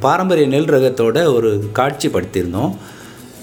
பாரம்பரிய 0.00 0.46
நெல் 0.46 0.72
ரகத்தோட 0.76 1.24
ஒரு 1.32 1.50
காட்சி 1.72 2.08
படுத்தியிருந்தோம் 2.08 2.72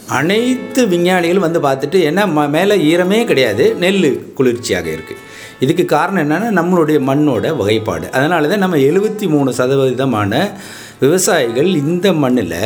அனைத்து 0.09 0.87
விஞ்ஞானிகளும் 0.87 1.45
வந்து 1.47 1.59
பார்த்துட்டு 1.59 1.99
ஏன்னா 2.09 2.23
ம 2.33 2.47
மேலே 2.49 2.75
ஈரமே 2.91 3.25
கிடையாது 3.25 3.75
நெல் 3.83 4.01
குளிர்ச்சியாக 4.33 4.89
இருக்குது 4.89 5.21
இதுக்கு 5.59 5.85
காரணம் 5.85 6.23
என்னென்னா 6.23 6.49
நம்மளுடைய 6.59 6.99
மண்ணோட 7.09 7.55
வகைப்பாடு. 7.61 8.05
அதனால 8.11 8.47
தான் 8.47 8.63
நம்ம 8.65 8.77
எழுபத்தி 8.77 9.27
மூணு 9.27 9.53
சதவீதமான 9.59 10.51
விவசாயிகள் 10.99 11.69
இந்த 11.75 12.13
மண்ணில் 12.13 12.59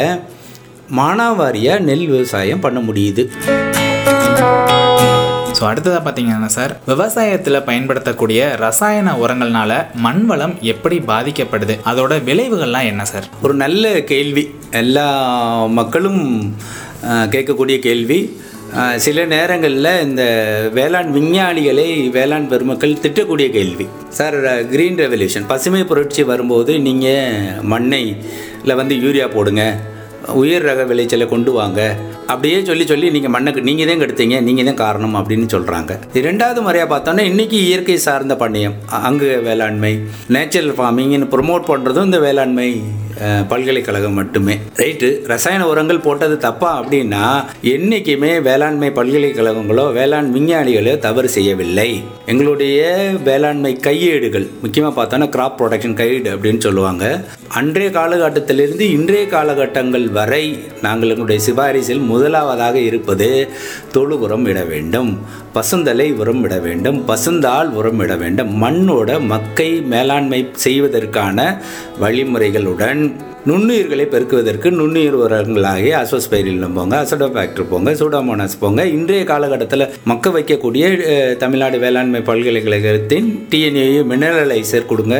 மானாவாரியாக 0.95 1.79
நெல் 1.79 2.07
விவசாயம் 2.07 2.59
பண்ண 2.59 2.79
முடியுது. 2.79 3.25
ஸோ 5.57 5.63
அடுத்ததாக 5.67 6.01
பார்த்தீங்கன்னா 6.05 6.49
சார் 6.55 6.73
விவசாயத்தில் 6.89 7.65
பயன்படுத்தக்கூடிய 7.67 8.39
ரசாயன 8.63 9.13
உரங்கள்னால 9.21 9.71
மண் 10.05 10.23
வளம் 10.31 10.53
எப்படி 10.71 10.97
பாதிக்கப்படுது? 11.11 11.75
அதோட 11.91 12.13
விளைவுகள்லாம் 12.27 12.89
என்ன 12.91 13.05
சார் 13.11 13.27
ஒரு 13.45 13.53
நல்ல 13.63 13.93
கேள்வி. 14.11 14.43
எல்லா 14.81 15.07
மக்களும் 15.79 16.21
கேட்கக்கூடிய 17.33 17.77
கேள்வி. 17.87 18.19
சில 19.05 19.25
நேரங்களில் 19.33 19.91
இந்த 20.07 20.23
வேளாண் 20.77 21.11
விஞ்ஞானிகளை 21.17 21.87
வேளாண் 22.17 22.47
பெருமக்கள் 22.53 22.99
திட்டக்கூடிய 23.03 23.47
கேள்வி. 23.57 23.85
சார் 24.17 24.37
க்ரீன் 24.73 24.99
ரெவல்யூஷன் 25.03 25.49
பசுமை 25.51 25.83
புரட்சி 25.91 26.25
வரும்போது 26.31 26.73
நீங்கள் 26.87 27.63
மண்ணையில் 27.73 28.79
வந்து 28.81 28.97
யூரியா 29.05 29.27
போடுங்க 29.37 29.63
உயர் 30.41 30.67
ரக 30.69 30.83
விளைச்சலை 30.91 31.25
கொண்டு 31.33 31.51
வாங்க 31.57 31.81
அப்படியே 32.27 32.57
சொல்லி 32.63 32.85
சொல்லி 32.87 33.09
நீங்கள் 33.09 33.33
மண்ணுக்கு 33.35 33.61
நீங்கள் 33.61 33.89
தான் 33.89 34.01
கெடுத்தீங்க 34.01 34.37
நீங்கள் 34.41 34.65
தான் 34.65 34.81
காரணம் 34.83 35.17
அப்படின்னு 35.19 35.47
சொல்கிறாங்க 35.53 35.91
ரெண்டாவது 36.27 36.61
முறையாக 36.61 36.89
பார்த்தோன்னா 36.93 37.25
இன்றைக்கி 37.31 37.57
இயற்கை 37.67 37.97
சார்ந்த 37.97 38.35
பண்ணியம் 38.35 38.75
அங்கு 39.09 39.29
வேளாண்மை 39.41 39.93
நேச்சுரல் 40.27 40.75
ஃபார்மிங்னு 40.77 41.33
ப்ரொமோட் 41.35 41.69
பண்ணுறதும் 41.71 42.07
இந்த 42.09 42.19
வேளாண்மை. 42.19 42.69
பல்கலைக்கழகம் 43.51 44.13
மட்டுமே. 44.13 44.59
ரைட்டு 44.75 45.25
ரசாயன 45.25 45.67
உரங்கள் 45.67 45.99
போட்டது 45.99 46.37
தப்பா 46.37 46.83
அப்படின்னா 46.83 47.43
என்றைக்குமே 47.61 48.39
வேளாண்மை 48.39 48.89
பல்கலைக்கழகங்களோ 48.89 49.93
வேளாண் 49.93 50.29
விஞ்ஞானிகளோ 50.35 50.99
தவறு 50.99 51.29
செய்யவில்லை. 51.29 52.03
எங்களுடைய 52.25 53.09
வேளாண்மை 53.23 53.77
கையேடுகள் 53.87 54.47
முக்கியமாக 54.61 54.95
பார்த்தோன்னா 54.97 55.29
கிராப் 55.35 55.57
ப்ரொடக்ஷன் 55.61 55.93
கைடு 55.93 56.29
அப்படின்னு 56.35 56.57
சொல்லுவாங்க. 56.57 57.25
அன்றைய 57.47 57.89
காலகட்டத்திலிருந்து 57.89 58.85
இன்றைய 58.91 59.25
காலகட்டங்கள் 59.27 60.11
வரை 60.11 60.59
நாங்கள் 60.81 61.09
எங்களுடைய 61.09 61.41
சிபாரிசில் 61.45 61.99
முதலாவதாக 61.99 62.77
இருப்பது 62.79 63.47
தொழு 63.91 64.19
உரம் 64.19 64.45
இட 64.45 64.63
வேண்டும் 64.63 65.19
பசுந்தலை 65.53 66.13
உரம் 66.13 66.43
இட 66.43 66.59
வேண்டும் 66.59 67.05
பசுந்தால் 67.05 67.69
உரம் 67.69 67.99
இட 67.99 68.15
வேண்டும் 68.15 68.63
மண்ணோட 68.63 69.19
மக்கை 69.19 69.69
மேலாண்மை 69.81 70.47
செய்வதற்கான 70.53 71.45
வழிமுறைகளுடன் 71.99 73.01
நுண்ணுயிர்களை 73.45 74.05
பெருக்குவதற்கு 74.13 74.69
நுண்ணுயிர் 74.77 75.15
உரங்களாகிய 75.23 75.91
அசோஸ்பைரிலம் 76.03 76.73
போங்க 76.77 76.95
அசடோபாக்டர் 77.03 77.67
போங்க 77.71 77.89
சூடாமோனாஸ் 77.99 78.57
போங்க. 78.63 78.81
இன்றைய 78.95 79.23
காலகட்டத்தில் 79.31 79.83
மக்க 80.11 80.29
வைக்கக்கூடிய 80.35 80.85
தமிழ்நாடு 81.43 81.77
வேளாண்மை 81.83 82.21
பல்கலைக்கழகத்தின் 82.29 83.27
டிஎன்ஏ 83.51 83.85
மினரலைசர் 84.11 84.89
கொடுங்க. 84.91 85.17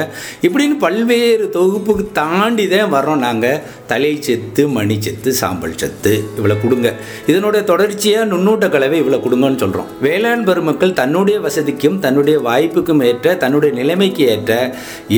இப்படின்னு 0.47 0.75
பல்வேறு 0.85 1.45
தொகுப்புக்கு 1.57 2.05
தாண்டி 2.19 2.65
தான் 2.73 2.91
வர்றோம் 2.95 3.21
நாங்கள் 3.27 3.61
தலை 3.91 4.11
செத்து 4.27 4.65
மணி 4.77 4.97
செத்து 5.07 5.33
சாம்பல் 5.41 5.77
சத்து 5.83 6.13
இவ்வளோ 6.39 6.57
கொடுங்க. 6.63 6.91
இதனுடைய 7.31 7.63
தொடர்ச்சியாக 7.71 8.27
நுண்ணூட்ட 8.33 8.69
கலவை 8.75 8.99
இவ்வளோ 9.03 9.21
கொடுங்கன்னு 9.27 9.63
சொல்கிறோம் 9.63 9.89
வேளாண் 10.07 10.45
பெருமக்கள் 10.49 10.97
தன்னுடைய 11.01 11.37
வசதிக்கும் 11.47 12.01
தன்னுடைய 12.07 12.37
வாய்ப்புக்கும் 12.49 13.05
ஏற்ற 13.11 13.37
தன்னுடைய 13.45 13.73
நிலைமைக்கு 13.79 14.25
ஏற்ற 14.35 14.59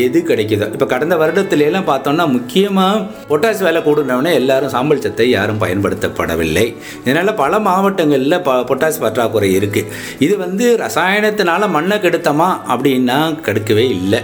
எது 0.03 0.21
கிடைக்குதோ. 0.31 0.69
இப்போ 0.77 0.89
கடந்த 0.95 1.17
வருடத்துலலாம் 1.23 1.89
பார்த்தோம்னா 1.91 2.27
முக்கியமாக 2.37 2.88
பொட்டாசி 3.29 3.63
வேலை 3.67 3.81
கூடுனவுடனே 3.87 4.31
எல்லாரும் 4.41 4.73
சாம்பல் 4.75 5.03
சத்தை 5.05 5.29
யாரும் 5.29 5.61
பயன்படுத்தப்படவில்லை. 5.63 6.65
இதனால் 7.05 7.39
பல 7.43 7.59
மாவட்டங்களில் 7.67 8.43
ப 8.47 8.57
பொட்டாசி 8.69 8.99
பற்றாக்குறை 9.05 9.49
இருக்குது 9.59 9.91
இது 10.25 10.35
வந்து 10.45 10.67
ரசாயனத்தினால 10.85 11.69
மண்ணை 11.77 11.97
கெடுத்தமா 12.05 12.49
அப்படின்னா 12.73 13.17
கெடுக்கவே 13.47 13.87
இல்லை. 13.97 14.21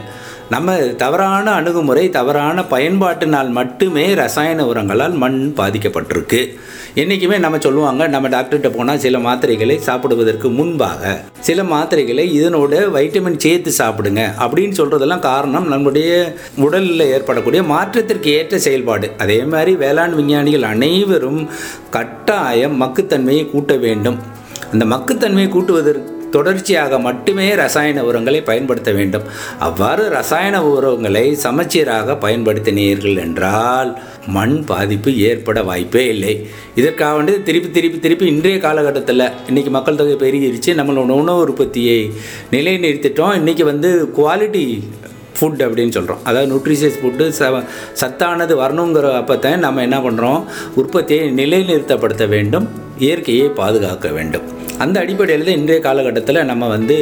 நம்ம 0.50 0.74
தவறான 0.76 1.52
அணுகுமுறை 1.52 2.10
தவறான 2.10 2.62
பயன்பாட்டினால் 2.62 3.50
மட்டுமே 3.50 4.14
ரசாயன 4.14 4.66
உரங்களால் 4.66 5.14
மண் 5.14 5.54
பாதிக்கப்பட்டிருக்கு. 5.58 6.42
என்றைக்குமே 6.94 7.38
நம்ம 7.38 7.58
சொல்லுவாங்க 7.60 8.08
நம்ம 8.08 8.28
டாக்டர்கிட்ட 8.28 8.70
போனால் 8.76 9.00
சில 9.00 9.18
மாத்திரைகளை 9.18 9.78
சாப்பிடுவதற்கு 9.78 10.50
முன்பாக 10.50 11.22
சில 11.40 11.64
மாத்திரைகளை 11.64 12.26
இதனோட 12.40 12.84
வைட்டமின் 12.98 13.38
சேர்த்து 13.38 13.72
சாப்பிடுங்க 13.78 14.22
அப்படின்னு 14.40 14.78
சொல்கிறதெல்லாம் 14.80 15.26
காரணம் 15.30 15.68
நம்முடைய 15.68 16.36
உடலில் 16.56 17.00
ஏற்படக்கூடிய 17.00 17.64
மாற்றத்திற்கு 17.64 18.32
ஏற்ற 18.32 18.60
செயல்பாடு. 18.60 19.12
அதே 19.18 19.44
மாதிரி 19.44 19.76
வேளாண் 19.76 20.16
விஞ்ஞானிகள் 20.16 20.62
அனைவரும் 20.62 21.50
கட்டாயம் 21.90 22.82
மக்குத்தன்மையை 22.82 23.50
கூட்ட 23.50 23.76
வேண்டும். 23.76 24.20
அந்த 24.72 24.86
மக்குத்தன்மையை 24.86 25.50
கூட்டுவதற்கு 25.50 26.15
தொடர்ச்சியாக 26.36 27.00
மட்டுமே 27.08 27.48
ரசாயன 27.64 28.04
உரங்களை 28.10 28.42
பயன்படுத்த 28.50 28.92
வேண்டும். 29.00 29.26
அவ்வாறு 29.68 30.04
ரசாயன 30.18 30.64
உரங்களை 30.74 31.26
சமச்சீராக 31.46 32.18
பயன்படுத்தினீர்கள் 32.26 33.22
என்றால் 33.26 33.92
மண் 34.38 34.58
பாதிப்பு 34.70 35.10
ஏற்பட 35.30 35.60
வாய்ப்பே 35.70 36.04
இல்லை. 36.14 36.36
இதற்காக 36.80 37.14
வேண்டி 37.18 37.34
திருப்பி 37.50 37.70
திருப்பி 37.78 38.00
திருப்பி 38.06 38.26
இன்றைய 38.34 38.60
காலகட்டத்தில் 38.68 39.32
இன்றைக்கி 39.50 39.72
மக்கள் 39.78 40.00
தொகை 40.02 40.16
பெருகிருச்சு. 40.24 40.72
நம்மளோட 40.80 41.14
உணவு 41.24 41.44
உற்பத்தியை 41.48 42.00
நிலைநிறுத்திட்டோம். 42.56 43.36
இன்றைக்கி 43.42 43.66
வந்து 43.72 43.92
குவாலிட்டி 44.20 44.64
ஃபுட் 45.38 45.64
அப்படின்னு 45.66 45.96
சொல்கிறோம் 45.96 46.22
அதாவது 46.28 46.50
நியூட்ரிஷியஸ் 46.52 47.00
ஃபுட்டு 47.00 47.26
ச 47.38 47.48
சத்தானது 48.02 48.54
வரணுங்கிற 48.62 49.08
அப்போ 49.22 49.36
தான் 49.46 49.64
நம்ம 49.66 49.82
என்ன 49.88 49.98
பண்ணுறோம் 50.06 50.42
உற்பத்தியை 50.82 51.26
நிலைநிறுத்தப்படுத்த 51.40 52.26
வேண்டும். 52.34 52.68
இயற்கையை 53.06 53.48
பாதுகாக்க 53.62 54.08
வேண்டும். 54.18 54.46
அந்த 54.84 54.98
அடிப்படையில் 55.00 55.46
தான் 55.48 55.58
இன்றைய 55.60 55.82
காலகட்டத்தில் 55.82 56.38
நம்ம 56.50 56.68
வந்து 56.68 56.96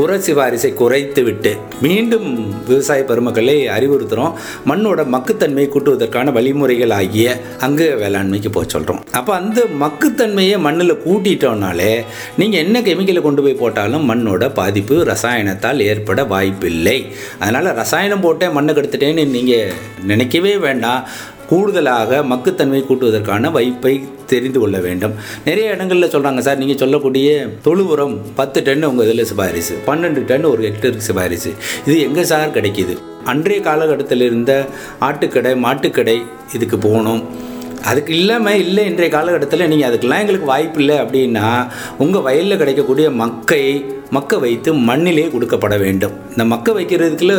உர 0.00 0.16
சிபாரிசை 0.24 0.70
குறைத்து 0.74 1.24
விட்டு 1.24 1.52
மீண்டும் 1.80 2.26
விவசாய 2.68 3.02
பெருமக்களை 3.02 3.54
அறிவுறுத்துகிறோம் 3.74 4.34
மண்ணோட 4.70 5.02
மக்குத்தன்மையை 5.14 5.68
கூட்டுவதற்கான 5.74 6.32
வழிமுறைகள் 6.32 6.90
ஆகிய 6.90 7.36
அங்கு 7.66 7.86
வேளாண்மைக்கு 8.02 8.50
போக 8.56 8.66
சொல்கிறோம் 8.68 9.00
அப்போ 9.10 9.34
அந்த 9.34 9.62
மக்குத்தன்மையை 9.84 10.58
மண்ணில் 10.66 11.02
கூட்டிட்டோம்னாலே 11.06 11.92
நீங்கள் 12.36 12.62
என்ன 12.64 12.82
கெமிக்கலை 12.88 13.22
கொண்டு 13.22 13.42
போய் 13.42 13.60
போட்டாலும் 13.62 14.04
மண்ணோட 14.10 14.52
பாதிப்பு 14.52 14.98
ரசாயனத்தால் 15.12 15.80
ஏற்பட 15.80 16.24
வாய்ப்பில்லை. 16.24 16.98
அதனால் 17.38 17.74
ரசாயனம் 17.74 18.20
போட்டே 18.20 18.48
மண்ணை 18.48 18.74
கெடுத்துட்டேன்னு 18.74 19.26
நீங்கள் 19.36 19.72
நினைக்கவே 20.04 20.56
வேண்டாம். 20.56 21.06
கூடுதலாக 21.50 22.20
மக்குத்தன்மை 22.32 22.80
கூட்டுவதற்கான 22.86 23.50
வாய்ப்பை 23.56 23.94
தெரிந்து 24.30 24.58
கொள்ள 24.62 24.76
வேண்டும். 24.86 25.14
நிறைய 25.48 25.74
இடங்களில் 25.74 26.12
சொல்கிறாங்க 26.14 26.40
சார் 26.46 26.60
நீங்கள் 26.62 26.80
சொல்லக்கூடிய 26.82 27.28
தொழு 27.66 27.84
உரம் 27.92 28.16
பத்து 28.38 28.62
டன் 28.68 28.88
உங்கள் 28.90 29.06
இதில் 29.08 29.28
சிபாரிசு 29.30 29.74
பன்னெண்டு 29.88 30.22
டன் 30.30 30.46
ஒரு 30.52 30.62
ஹெக்டருக்கு 30.68 31.08
சிபாரிசு. 31.10 31.52
இது 31.88 31.96
எங்கே 32.06 32.24
சார் 32.32 32.54
கிடைக்கிது? 32.56 32.96
அன்றைய 33.32 33.60
காலகட்டத்தில் 33.68 34.24
இருந்த 34.28 34.52
ஆட்டுக்கடை 35.08 35.52
மாட்டுக்கடை 35.66 36.16
இதுக்கு 36.58 36.78
போகணும். 36.86 37.22
அதுக்கு 37.90 38.12
இல்லாமல் 38.18 38.60
இல்லை 38.64 38.82
இன்றைய 38.90 39.10
காலகட்டத்தில் 39.16 39.68
நீங்கள் 39.72 39.88
அதுக்கெல்லாம் 39.88 40.22
எங்களுக்கு 40.24 40.48
வாய்ப்பு 40.52 40.80
இல்லை 40.82 40.96
அப்படின்னா 41.02 41.46
உங்கள் 42.04 42.24
வயலில் 42.28 42.60
கிடைக்கக்கூடிய 42.62 43.06
மக்கை 43.22 43.62
மக்க 44.14 44.38
வைத்து 44.44 44.70
மண்ணிலே 44.88 45.24
கொடுக்கப்பட 45.34 45.74
வேண்டும். 45.82 46.14
இந்த 46.32 46.44
மக்க 46.52 46.72
வைக்கிறதுக்குள்ள 46.76 47.34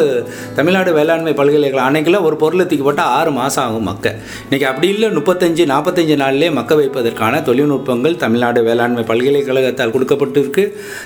தமிழ்நாடு 0.57 0.91
வேளாண்மை 0.97 1.33
பல்கலைக்கழகம் 1.39 1.87
அன்னைக்கெல்லாம் 1.87 2.25
ஒரு 2.29 2.35
பொருளை 2.43 2.65
தூக்கி 2.71 3.03
ஆறு 3.17 3.31
மாதம் 3.37 3.63
ஆகும் 3.65 3.87
மக்க. 3.89 4.15
இன்றைக்கி 4.45 4.65
அப்படி 4.71 4.87
இல்லை 4.93 5.09
முப்பத்தஞ்சு 5.17 5.63
நாற்பத்தஞ்சு 5.71 6.15
நாள்லேயே 6.23 6.51
மக்க 6.57 6.75
வைப்பதற்கான 6.79 7.41
தொழில்நுட்பங்கள் 7.49 8.17
தமிழ்நாடு 8.23 8.61
வேளாண்மை 8.67 9.03
பல்கலைக்கழகத்தால் 9.11 9.93
கொடுக்கப்பட்டிருக்கு. 9.95 10.65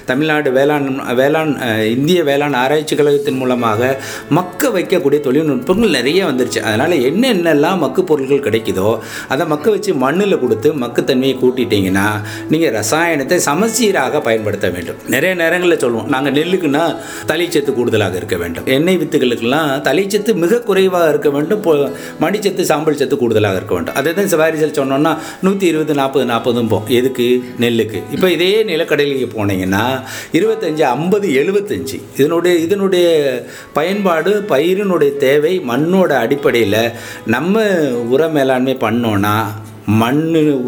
தமிழ்நாடு 0.09 0.51
வேளாண் 0.57 0.87
வேளாண் 1.19 1.53
இந்திய 1.95 2.21
வேளாண் 2.29 2.57
ஆராய்ச்சி 2.63 2.95
கழகத்தின் 2.95 3.39
மூலமாக 3.41 3.91
மக்க 4.39 4.69
வைக்கக்கூடிய 4.77 5.19
தொழில்நுட்பங்கள் 5.27 5.95
நிறைய 5.97 6.21
வந்துருச்சு. 6.29 6.61
அதனால் 6.69 6.95
என்னென்னலாம் 7.09 7.81
மக்கு 7.85 8.03
பொருட்கள் 8.03 8.45
கிடைக்குதோ 8.47 8.89
அதை 9.33 9.45
மக்க 9.53 9.69
வச்சு 9.75 9.93
மண்ணில் 10.05 10.41
கொடுத்து 10.43 10.71
மக்குத்தன்மையை 10.83 11.35
கூட்டிட்டீங்கன்னா 11.43 12.07
நீங்கள் 12.53 12.75
ரசாயனத்தை 12.79 13.39
சமச்சீராக 13.49 14.21
பயன்படுத்த 14.27 14.69
வேண்டும். 14.75 14.99
நிறைய 15.15 15.33
நேரங்களில் 15.51 15.79
சொல்லுவோம் 15.79 16.07
நாங்கள் 16.07 16.33
நெல்லுக்குன்னா 16.33 16.95
தலைச்சத்து 17.27 17.73
கூடுதலாக 17.73 18.17
இருக்க 18.17 18.37
வேண்டும். 18.37 18.65
எண்ணெய் 18.65 18.97
வித்துகளுக்கெல்லாம் 18.97 19.81
தலைச்சத்து 19.81 20.33
மிக 20.33 20.59
குறைவாக 20.59 21.09
இருக்க 21.09 21.29
வேண்டும். 21.29 21.63
பொ- 21.63 21.91
மணிச்சத்து 22.21 22.61
சாம்பல் 22.61 22.95
சத்து 22.95 23.17
கூடுதலாக 23.17 23.55
இருக்க 23.55 23.73
வேண்டும். 23.73 23.95
அதை 23.95 24.13
தான் 24.13 24.25
சிவாரிசல் 24.25 24.79
சொன்னோன்னா 24.79 25.17
நூற்றி 25.41 25.67
இருபது 25.67 25.93
நாற்பது 25.93 26.25
நாற்பதும் 26.25 26.67
போம் 26.67 26.83
எதுக்கு? 26.87 27.43
நெல்லுக்கு. 27.59 28.03
இப்போ 28.11 28.31
இதே 28.31 28.63
நிலக்கடலைக்கு 28.63 29.27
போனீங்கன்னா 29.37 30.01
இருபத்தஞ்சி 30.33 30.81
ஐம்பது 30.81 31.29
எழுபத்தஞ்சி. 31.29 32.01
இதனுடைய 32.17 32.57
இதனுடைய 32.57 33.41
பயன்பாடு 33.73 34.45
பயிரினுடைய 34.49 35.17
தேவை 35.17 35.59
மண்ணோட 35.59 36.07
அடிப்படையில் 36.07 36.89
நம்ம 37.25 37.63
உர 38.11 38.27
மேலாண்மை 38.27 38.77
பண்ணோன்னா 38.79 39.45
மண் 39.85 40.21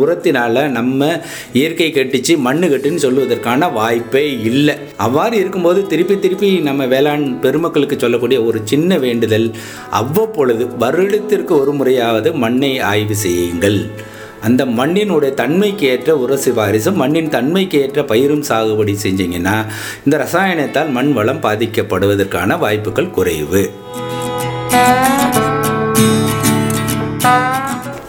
உரத்தினால 0.03 0.67
நம்ம 0.67 1.21
இயற்கை 1.53 1.91
கட்டிச்சு 1.93 2.37
மண்ணு 2.37 2.67
கட்டுன்னு 2.67 3.03
சொல்லுவதற்கான 3.05 3.71
வாய்ப்பே 3.73 4.39
இல்லை. 4.39 4.75
அவ்வாறு 4.97 5.37
இருக்கும்போது 5.37 5.87
திருப்பி 5.87 6.19
திருப்பி 6.19 6.59
நம்ம 6.59 6.85
வேளாண் 6.85 7.39
பெருமக்களுக்கு 7.39 7.99
சொல்லக்கூடிய 7.99 8.43
ஒரு 8.43 8.61
சின்ன 8.63 8.97
வேண்டுதல் 8.97 9.51
அவ்வப்பொழுது 9.89 10.67
வருடத்திற்கு 10.77 11.59
ஒரு 11.59 11.73
முறையாவது 11.73 12.33
மண்ணை 12.33 12.79
ஆய்வு 12.79 13.15
செய்யுங்கள். 13.15 14.11
அந்த 14.41 14.65
மண்ணினுடைய 14.65 15.33
தன்மைக்கு 15.33 15.87
ஏற்ற 15.87 16.15
உர 16.17 16.37
சிபாரிசும் 16.45 16.93
மண்ணின் 16.93 17.29
தன்மைக்கு 17.29 17.81
ஏற்ற 17.81 18.01
பயிரும் 18.01 18.43
சாகுபடி 18.49 18.95
செஞ்சீங்கன்னா 19.03 19.65
இந்த 20.05 20.17
ரசாயனத்தால் 20.23 20.91
மண் 20.91 21.13
வளம் 21.13 21.41
பாதிக்கப்படுவதற்கான 21.41 22.57
வாய்ப்புகள் 22.57 23.09
குறைவு. 23.09 23.69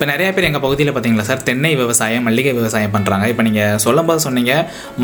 இப்போ 0.04 0.14
நிறைய 0.16 0.30
பேர் 0.36 0.46
எங்கள் 0.46 0.62
பகுதியில் 0.64 0.90
பார்த்தீங்களா 0.94 1.24
சார்? 1.28 1.42
தென்னை 1.46 1.70
விவசாயம் 1.80 2.24
மல்லிகை 2.28 2.50
விவசாயம் 2.58 2.92
பண்ணுறாங்க. 2.96 3.24
இப்போ 3.32 3.42
நீங்கள் 3.46 3.78
சொல்லும்போது 3.84 4.20
சொன்னீங்க 4.24 4.54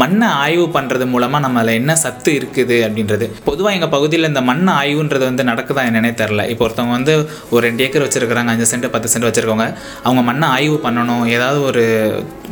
மண்ணை 0.01 0.29
ஆய்வு 0.43 0.67
பண்ணுறது 0.75 1.05
மூலமாக 1.13 1.41
நம்ம 1.45 1.61
அதில் 1.61 1.79
என்ன 1.81 1.93
சத்து 2.03 2.31
இருக்குது 2.39 2.77
அப்படின்றது. 2.87 3.27
பொதுவாக 3.49 3.77
எங்கள் 3.77 3.93
பகுதியில் 3.95 4.29
இந்த 4.31 4.43
மண் 4.51 4.69
ஆய்வுன்றது 4.75 5.25
வந்து 5.31 5.47
நடக்குதா 5.51 5.85
என்னன்னே 5.91 6.13
தெரில. 6.21 6.45
இப்போ 6.53 6.67
ஒருத்தவங்க 6.67 6.95
வந்து 6.99 7.15
ஒரு 7.55 7.63
ரெண்டு 7.69 7.85
ஏக்கர் 7.87 8.07
வச்சுருக்கிறாங்க 8.07 8.53
அஞ்சு 8.55 8.69
சென்ட் 8.73 8.87
பத்து 8.97 9.15
சென்ட் 9.15 9.29
வச்சுருக்கவங்க 9.29 9.69
அவங்க 10.05 10.25
மண்ணை 10.31 10.49
ஆய்வு 10.59 10.79
பண்ணணும் 10.87 11.25
ஏதாவது 11.37 11.61
ஒரு 11.71 11.85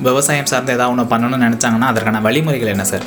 விவசாயம் 0.08 0.50
சார்ந்த 0.54 0.76
ஏதாவது 0.78 0.94
ஒன்று 0.96 1.10
பண்ணணும்னு 1.14 1.46
நினச்சாங்கன்னா 1.48 1.92
அதற்கான 1.94 2.24
வழிமுறைகள் 2.28 2.74
என்ன 2.76 2.86
சார்? 2.94 3.06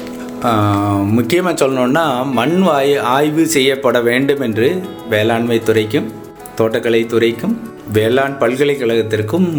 முக்கியமாக 1.17 1.55
சொல்லணுன்னா 1.65 2.07
மண் 2.39 2.57
ஆய் 2.77 2.97
ஆய்வு 3.17 3.43
செய்யப்பட 3.57 3.99
வேண்டும் 4.11 4.43
என்று 4.49 4.69
வேளாண்மை 5.09 5.59
துறைக்கும் 5.63 6.09
தோட்டக்கலை 6.61 7.03
துறைக்கும் 7.13 7.55
வேளாண் 7.97 8.39
பல்கலைக்கழகத்திற்கும் 8.41 9.49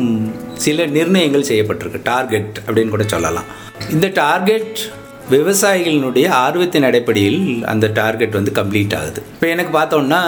சில 0.64 0.86
நிர்ணயங்கள் 0.96 1.48
செய்யப்பட்டிருக்கு. 1.50 2.00
டார்கெட் 2.10 2.58
அப்படின்னு 2.66 2.94
கூட 2.96 3.06
சொல்லலாம். 3.14 3.48
இந்த 3.94 4.08
டார்கெட் 4.22 4.80
விவசாயிகளினுடைய 5.34 6.26
ஆர்வத்தின் 6.44 6.86
அடிப்படையில் 6.88 7.40
அந்த 7.72 7.86
டார்கெட் 7.98 8.36
வந்து 8.38 8.52
கம்ப்ளீட் 8.58 8.94
ஆகுது. 8.98 9.20
இப்போ 9.34 9.46
எனக்கு 9.54 9.72
பார்த்தோன்னா 9.78 10.20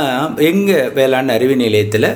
எங்கள் 0.50 0.88
வேளாண் 0.98 1.34
அறிவு 1.36 1.56
நிலையத்தில் 1.62 2.08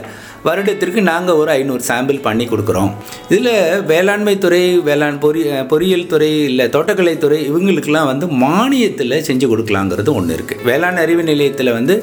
வருடத்திற்கு 0.47 1.01
நாங்கள் 1.09 1.39
ஒரு 1.41 1.51
ஐநூறு 1.57 1.83
சாம்பிள் 1.89 2.19
பண்ணி 2.27 2.45
கொடுக்குறோம். 2.51 2.91
இதில் 3.33 3.53
வேளாண்மை 3.91 4.35
துறை 4.45 4.63
வேளாண் 4.89 5.21
பொறி 5.25 5.41
பொறியியல் 5.73 6.11
துறை 6.13 6.31
இல்லை 6.51 6.67
தோட்டக்கலைத்துறை 6.77 7.39
இவங்களுக்கெல்லாம் 7.51 8.11
வந்து 8.13 8.27
மானியத்தில் 8.45 9.25
செஞ்சு 9.29 9.49
கொடுக்கலாங்கிறது 9.53 10.13
ஒன்று 10.19 10.37
இருக்குது 10.39 10.67
வேளாண் 10.71 11.03
அறிவு 11.05 11.25
நிலையத்தில் 11.31 11.77
வந்து 11.79 11.97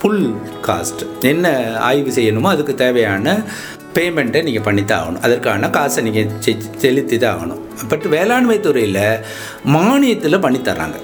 ஃபுல் 0.00 0.34
காஸ்ட் 0.66 1.02
என்ன 1.20 1.46
ஆய்வு 1.78 2.10
செய்யணுமோ 2.10 2.48
அதுக்கு 2.54 2.74
தேவையான 2.74 3.34
பேமெண்ட்டை 3.94 4.42
நீங்கள் 4.42 4.66
பண்ணித்தான் 4.66 5.00
ஆகணும். 5.00 5.22
அதற்கான 5.26 5.70
காசை 5.70 6.02
நீங்கள் 6.04 6.32
செலுத்தி 6.76 7.18
தான் 7.18 7.36
ஆகணும். 7.36 7.60
பட் 7.88 8.06
வேளாண்மை 8.14 8.60
துறையில் 8.60 9.02
மானியத்தில் 9.76 10.42
பண்ணித்தர்றாங்க 10.44 10.98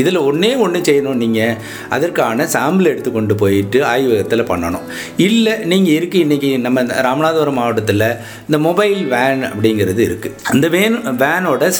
இதில் 0.00 0.18
ஒன்றே 0.28 0.50
ஒன்று 0.64 0.78
செய்யணும் 0.88 1.20
நீங்கள். 1.22 1.54
அதற்கான 1.94 2.46
சாம்பிள் 2.54 2.90
எடுத்து 2.92 3.10
கொண்டு 3.12 3.34
போயிட்டு 3.42 3.78
ஆய்வகத்தில் 3.92 4.48
பண்ணணும். 4.50 4.86
இல்லை 5.26 5.54
நீங்கள் 5.72 5.96
இருக்கு 5.98 6.18
இன்றைக்கி 6.24 6.50
நம்ம 6.66 6.80
இந்த 6.86 6.96
ராமநாதபுரம் 7.08 7.58
மாவட்டத்தில் 7.60 8.08
இந்த 8.46 8.60
மொபைல் 8.68 9.00
வேன் 9.14 9.44
அப்படிங்கிறது 9.52 10.02
இருக்குது 10.08 10.36
அந்த 10.54 10.68
வேன் 10.76 10.98
வேனோட 11.24 11.70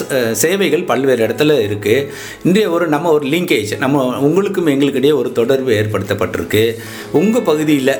சேவைகள் 0.43 0.87
பல்வேறு 0.91 1.21
இடத்துல 1.27 1.59
இருக்குது 1.67 2.07
இன்றைய 2.47 2.69
ஒரு 2.77 2.87
நம்ம 2.95 3.11
ஒரு 3.17 3.27
லிங்கேஜ் 3.35 3.73
நம்ம 3.85 4.05
உங்களுக்கும் 4.27 4.71
எங்களுக்கிடையே 4.73 5.15
ஒரு 5.21 5.31
தொடர்பு 5.41 5.71
ஏற்படுத்தப்பட்டிருக்கு. 5.81 6.65
உங்கள் 7.21 7.47
பகுதியில் 7.51 7.95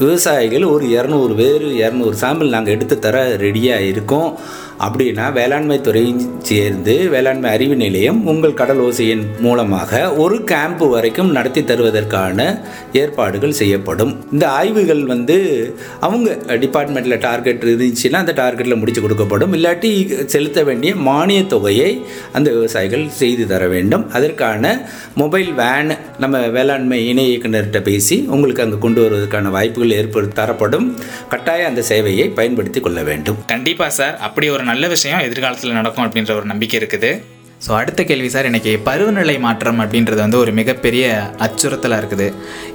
விவசாயிகள் 0.00 0.64
ஒரு 0.72 0.86
இரநூறு 0.94 1.34
பேர் 1.38 1.62
இரநூறு 1.82 2.16
சாம்பிள் 2.22 2.54
நாங்கள் 2.54 2.74
எடுத்து 2.74 2.96
தர 3.04 3.22
ரெடியாக 3.44 3.86
இருக்கோம். 3.92 4.30
அப்படின்னா 4.84 5.32
வேளாண்மை 5.32 5.80
துறை 5.80 6.14
சேர்ந்து 6.38 6.94
வேளாண்மை 7.10 7.50
அறிவு 7.50 7.76
நிலையம் 7.76 8.26
உங்கள் 8.26 8.54
கடல் 8.54 8.80
ஓசையின் 8.80 9.24
மூலமாக 9.38 10.14
ஒரு 10.14 10.44
கேம்ப் 10.44 10.84
வரைக்கும் 10.94 11.30
நடத்தி 11.30 11.60
தருவதற்கான 11.60 12.60
ஏற்பாடுகள் 12.92 13.56
செய்யப்படும். 13.60 14.12
இந்த 14.32 14.48
ஆய்வுகள் 14.48 15.04
வந்து 15.04 15.36
அவங்க 16.00 16.36
டிபார்ட்மெண்ட்டில் 16.46 17.18
டார்கெட் 17.18 17.64
இருந்துச்சுன்னா 17.64 18.20
அந்த 18.22 18.32
டார்கெட்டில் 18.32 18.78
முடிச்சு 18.78 19.02
கொடுக்கப்படும். 19.02 19.54
இல்லாட்டி 19.56 20.24
செலுத்த 20.24 20.62
வேண்டிய 20.62 20.94
மானிய 20.96 21.44
தொகையை 21.44 22.02
அந்த 22.32 22.50
விவசாயிகள் 22.50 23.08
செய்து 23.08 23.46
தர 23.46 23.66
வேண்டும். 23.66 24.10
அதற்கான 24.10 24.64
மொபைல் 25.14 25.52
வேன் 25.52 25.92
நம்ம 26.18 26.38
வேளாண்மை 26.38 27.08
இணை 27.08 27.26
இயக்குனர்கிட்ட 27.32 27.82
பேசி 27.82 28.26
உங்களுக்கு 28.28 28.62
அங்கே 28.62 28.78
கொண்டு 28.78 29.02
வருவதற்கான 29.02 29.50
வாய்ப்புகள் 29.50 29.90
ஏற்படு 29.90 30.28
தரப்படும். 30.28 30.96
கட்டாயம் 31.28 31.68
அந்த 31.68 31.82
சேவையை 31.88 32.34
பயன்படுத்தி 32.34 32.80
கொள்ள 32.80 33.02
வேண்டும். 33.02 33.38
கண்டிப்பாக 33.46 33.90
சார். 33.90 34.16
அப்படி 34.18 34.48
ஒரு 34.48 34.64
நல்ல 34.68 34.84
விஷயம் 34.92 35.24
எதிர்காலத்தில் 35.26 35.78
நடக்கும் 35.78 36.04
அப்படின்ற 36.06 36.32
ஒரு 36.38 36.46
நம்பிக்கை 36.50 36.76
இருக்குது. 36.80 37.10
ஸோ 37.64 37.70
அடுத்த 37.80 38.00
கேள்வி 38.08 38.28
சார் 38.32 38.46
இன்றைக்கி 38.48 38.72
பருவநிலை 38.86 39.34
மாற்றம் 39.44 39.78
அப்படின்றது 39.82 40.20
வந்து 40.24 40.38
ஒரு 40.42 40.52
மிகப்பெரிய 40.58 41.04
அச்சுறுத்தலாக 41.44 42.00
இருக்குது. 42.02 42.26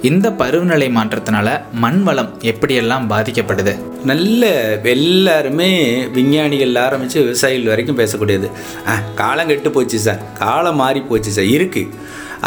இந்த 0.08 0.26
பருவநிலை 0.40 0.88
மாற்றத்தினால 0.96 1.48
மண் 1.84 2.00
வளம் 2.06 2.30
எப்படியெல்லாம் 2.52 3.04
பாதிக்கப்படுது? 3.12 3.72
நல்ல 4.10 4.50
எல்லாருமே 4.94 5.70
விஞ்ஞானிகள் 6.16 6.80
ஆரம்பித்து 6.86 7.18
விவசாயிகள் 7.26 7.70
வரைக்கும் 7.72 8.00
பேசக்கூடியது. 8.00 8.48
ஆ 8.92 8.94
காலம் 9.20 9.50
கெட்டு 9.52 9.72
போச்சு 9.76 10.00
சார். 10.06 10.24
காலம் 10.42 10.80
மாறி 10.82 11.02
போச்சு 11.10 11.32
சார். 11.36 11.50
இருக்குது 11.58 11.92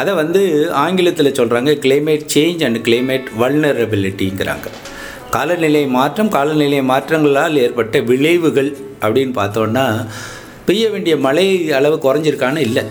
அதை 0.02 0.14
வந்து 0.22 0.42
ஆங்கிலத்தில் 0.86 1.38
சொல்கிறாங்க 1.40 1.74
கிளைமேட் 1.86 2.26
சேஞ்ச் 2.36 2.66
அண்ட் 2.68 2.82
கிளைமேட் 2.88 3.30
வல்னரபிலிட்டிங்கிறாங்க 3.44 4.68
காலநிலை 5.36 5.82
மாற்றம் 5.96 6.34
காலநிலை 6.36 6.82
மாற்றங்களால் 6.90 7.56
ஏற்பட்ட 7.64 8.00
விளைவுகள் 8.10 8.70
அப்படின்னு 9.06 9.36
பார்த்தோன்னா 9.42 9.88
பெய்ய 10.66 10.90
வேண்டிய 10.90 11.16
மழை 11.18 11.48
அளவு 11.72 11.98
குறைஞ்சிருக்கான்னு 12.06 12.68
இல்லை. 12.70 12.86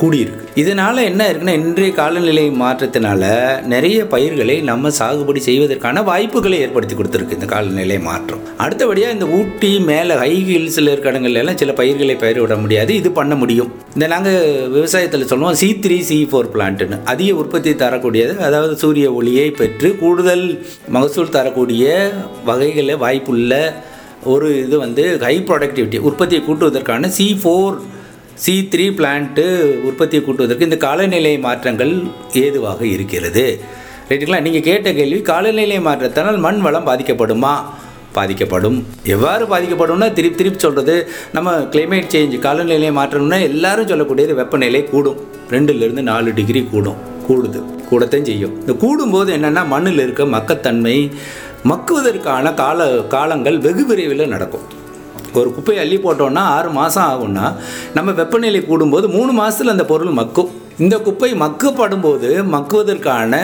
கூடியிருக்கு. 0.00 0.44
இதனால் 0.60 0.96
என்ன 0.96 1.22
இருக்குன்னா 1.30 1.52
இன்றைய 1.58 1.92
காலநிலை 1.98 2.44
மாற்றத்தினால 2.60 3.22
நிறைய 3.72 3.98
பயிர்களை 4.06 4.56
நம்ம 4.60 4.90
சாகுபடி 4.98 5.40
செய்வதற்கான 5.48 6.02
வாய்ப்புகளை 6.02 6.56
ஏற்படுத்தி 6.60 6.94
கொடுத்துருக்கு 6.94 7.36
இந்த 7.38 7.46
காலநிலை 7.46 7.98
மாற்றம். 7.98 8.42
அடுத்தபடியாக 8.56 9.12
இந்த 9.12 9.26
ஊட்டி 9.38 9.70
மேலே 9.90 10.14
ஹை 10.22 10.32
ஹில்ஸில் 10.50 10.90
இருக்க 10.92 11.12
இடங்கள்ல 11.12 11.42
எல்லாம் 11.42 11.60
சில 11.62 11.72
பயிர்களை 11.72 12.16
பயிரிட 12.16 12.56
முடியாது. 12.64 12.94
இது 12.94 13.12
பண்ண 13.12 13.34
முடியும். 13.34 13.72
இந்த 13.94 14.06
நாங்கள் 14.06 14.38
விவசாயத்தில் 14.76 15.30
சொல்லுவோம் 15.32 15.58
சி 15.62 15.70
த்ரீ 15.86 16.00
சி 16.10 16.28
ஃபோர் 16.32 16.52
பிளான்ட்டுன்னு 16.54 16.98
அதிக 17.04 17.34
உற்பத்தி 17.34 17.74
தரக்கூடியது 17.74 18.36
அதாவது 18.48 18.76
சூரிய 18.76 19.12
ஒளியை 19.12 19.48
பெற்று 19.62 19.90
கூடுதல் 20.02 20.46
மகசூல் 20.88 21.34
தரக்கூடிய 21.38 22.12
வகைகளில் 22.44 23.02
வாய்ப்புள்ள 23.06 23.74
ஒரு 24.22 24.64
இது 24.66 24.78
வந்து 24.78 25.18
ஹை 25.20 25.44
ப்ரொடக்டிவிட்டி 25.46 25.98
உற்பத்தியை 25.98 26.44
கூட்டுவதற்கான 26.44 27.06
C 27.06 27.40
four 27.44 27.76
C 28.34 28.68
three 28.70 28.86
plant 28.90 29.44
உற்பத்தியை 29.84 30.24
கூட்டுவதற்கு 30.24 30.60
இந்த 30.60 30.76
காலநிலை 30.76 31.38
மாற்றங்கள் 31.38 32.02
ஏதுவாக 32.32 32.86
இருக்கிறது. 32.86 33.60
ரைட்டுங்களா? 34.08 34.40
நீங்கள் 34.40 34.60
கேட்ட 34.60 34.92
கேள்வி 34.92 35.22
காலநிலை 35.22 35.80
மாற்றத்தினால் 35.80 36.38
மண் 36.38 36.60
வளம் 36.60 36.86
பாதிக்கப்படுமா? 36.86 37.64
பாதிக்கப்படும். 38.12 38.86
எவ்வாறு 39.04 39.46
பாதிக்கப்படும்னா 39.46 40.12
திருப்பி 40.12 40.36
திருப்பி 40.36 40.58
சொல்கிறது 40.58 41.08
நம்ம 41.32 41.60
கிளைமேட் 41.60 42.12
சேஞ்ச் 42.14 42.38
காலநிலை 42.38 42.90
மாற்றம்னா 42.90 43.42
எல்லாரும் 43.42 43.86
சொல்லக்கூடியது 43.86 44.34
வெப்பநிலை 44.34 44.84
கூடும். 44.84 45.20
ரெண்டுலேருந்து 45.50 46.02
நாலு 46.02 46.34
டிகிரி 46.34 46.68
கூடும். 46.70 47.12
கூடுது. 47.28 47.62
கூடத்தையும் 47.90 48.28
செய்யும். 48.28 48.54
இந்த 48.60 48.72
கூடும்போது 48.72 49.36
என்னென்னா 49.36 49.66
மண்ணில் 49.66 49.98
இருக்க 49.98 50.24
மக்கத்தன்மை 50.24 51.10
மக்குவதற்கான 51.70 52.54
கால 52.54 52.86
காலங்கள் 53.14 53.58
வெகு 53.58 53.86
விரைவில் 53.86 54.32
நடக்கும். 54.32 54.66
ஒரு 55.34 55.48
குப்பையை 55.54 55.84
அள்ளி 55.84 55.98
போட்டோன்னா 55.98 56.42
ஆறு 56.56 56.70
மாதம் 56.70 57.08
ஆகும்னா 57.12 57.46
நம்ம 57.94 58.10
வெப்பநிலை 58.12 58.60
கூடும்போது 58.60 59.06
மூணு 59.16 59.32
மாதத்தில் 59.32 59.72
அந்த 59.74 59.84
பொருள் 59.84 60.18
மக்கும். 60.20 60.50
இந்த 60.78 60.98
குப்பை 60.98 61.32
மக்கப்படும் 61.32 62.00
போது 62.00 62.42
மக்குவதற்கான 62.42 63.34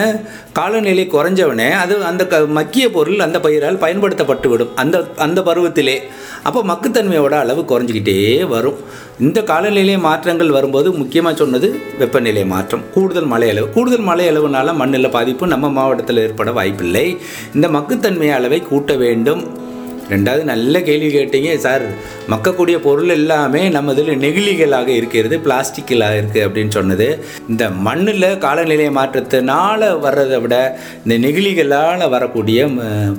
காலநிலை 0.53 1.07
குறைஞ்சவனே 1.11 1.71
அது 1.71 2.03
அந்த 2.03 2.27
க 2.27 2.39
மக்கிய 2.39 2.89
பொருள் 2.89 3.19
அந்த 3.19 3.39
பயிரால் 3.39 3.77
பயன்படுத்தப்பட்டு 3.77 4.49
விடும் 4.49 4.75
அந்த 4.75 5.07
அந்த 5.17 5.41
பருவத்திலே. 5.41 5.95
அப்போ 6.43 6.63
மக்குத்தன்மையோட 6.63 7.31
அளவு 7.31 7.61
குறைஞ்சிக்கிட்டே 7.61 8.47
வரும். 8.47 8.75
இந்த 9.19 9.43
காலநிலை 9.43 9.97
மாற்றங்கள் 9.97 10.49
வரும்போது 10.49 10.91
முக்கியமாக 10.91 11.35
சொன்னது 11.35 11.79
வெப்பநிலை 11.99 12.45
மாற்றம். 12.45 12.83
கூடுதல் 12.93 13.25
மழை 13.25 13.49
அளவு. 13.49 13.69
கூடுதல் 13.69 14.07
மழை 14.09 14.27
அளவுனால 14.29 14.73
மண்ணில் 14.73 15.09
பாதிப்பு 15.09 15.47
நம்ம 15.47 15.69
மாவட்டத்தில் 15.69 16.17
ஏற்பட 16.17 16.51
வாய்ப்பில்லை. 16.51 17.17
இந்த 17.55 17.67
மக்குத்தன்மை 17.67 18.31
அளவை 18.31 18.61
கூட்ட 18.61 18.93
வேண்டும். 18.95 19.69
ரெண்டாவது 20.13 20.43
நல்ல 20.51 20.81
கேள்வி 20.87 21.09
கேட்டீங்க 21.15 21.51
சார். 21.65 21.85
மக்கக்கூடிய 22.33 22.75
பொருள் 22.85 23.13
எல்லாமே 23.17 23.61
நம்ம 23.75 23.93
இதில் 23.95 24.21
நெகிழிகளாக 24.23 24.89
இருக்கிறது 24.99 25.35
பிளாஸ்டிக்கலாக 25.45 26.17
இருக்குது 26.19 26.43
அப்படின்னு 26.47 26.73
சொன்னது. 26.77 27.07
இந்த 27.51 27.63
மண்ணில் 27.87 28.29
காலநிலை 28.45 28.87
மாற்றத்தினால் 28.99 29.85
வர்றதை 30.05 30.39
விட 30.45 30.55
இந்த 31.03 31.15
நெகிழிகளால் 31.25 32.05
வரக்கூடிய 32.15 32.67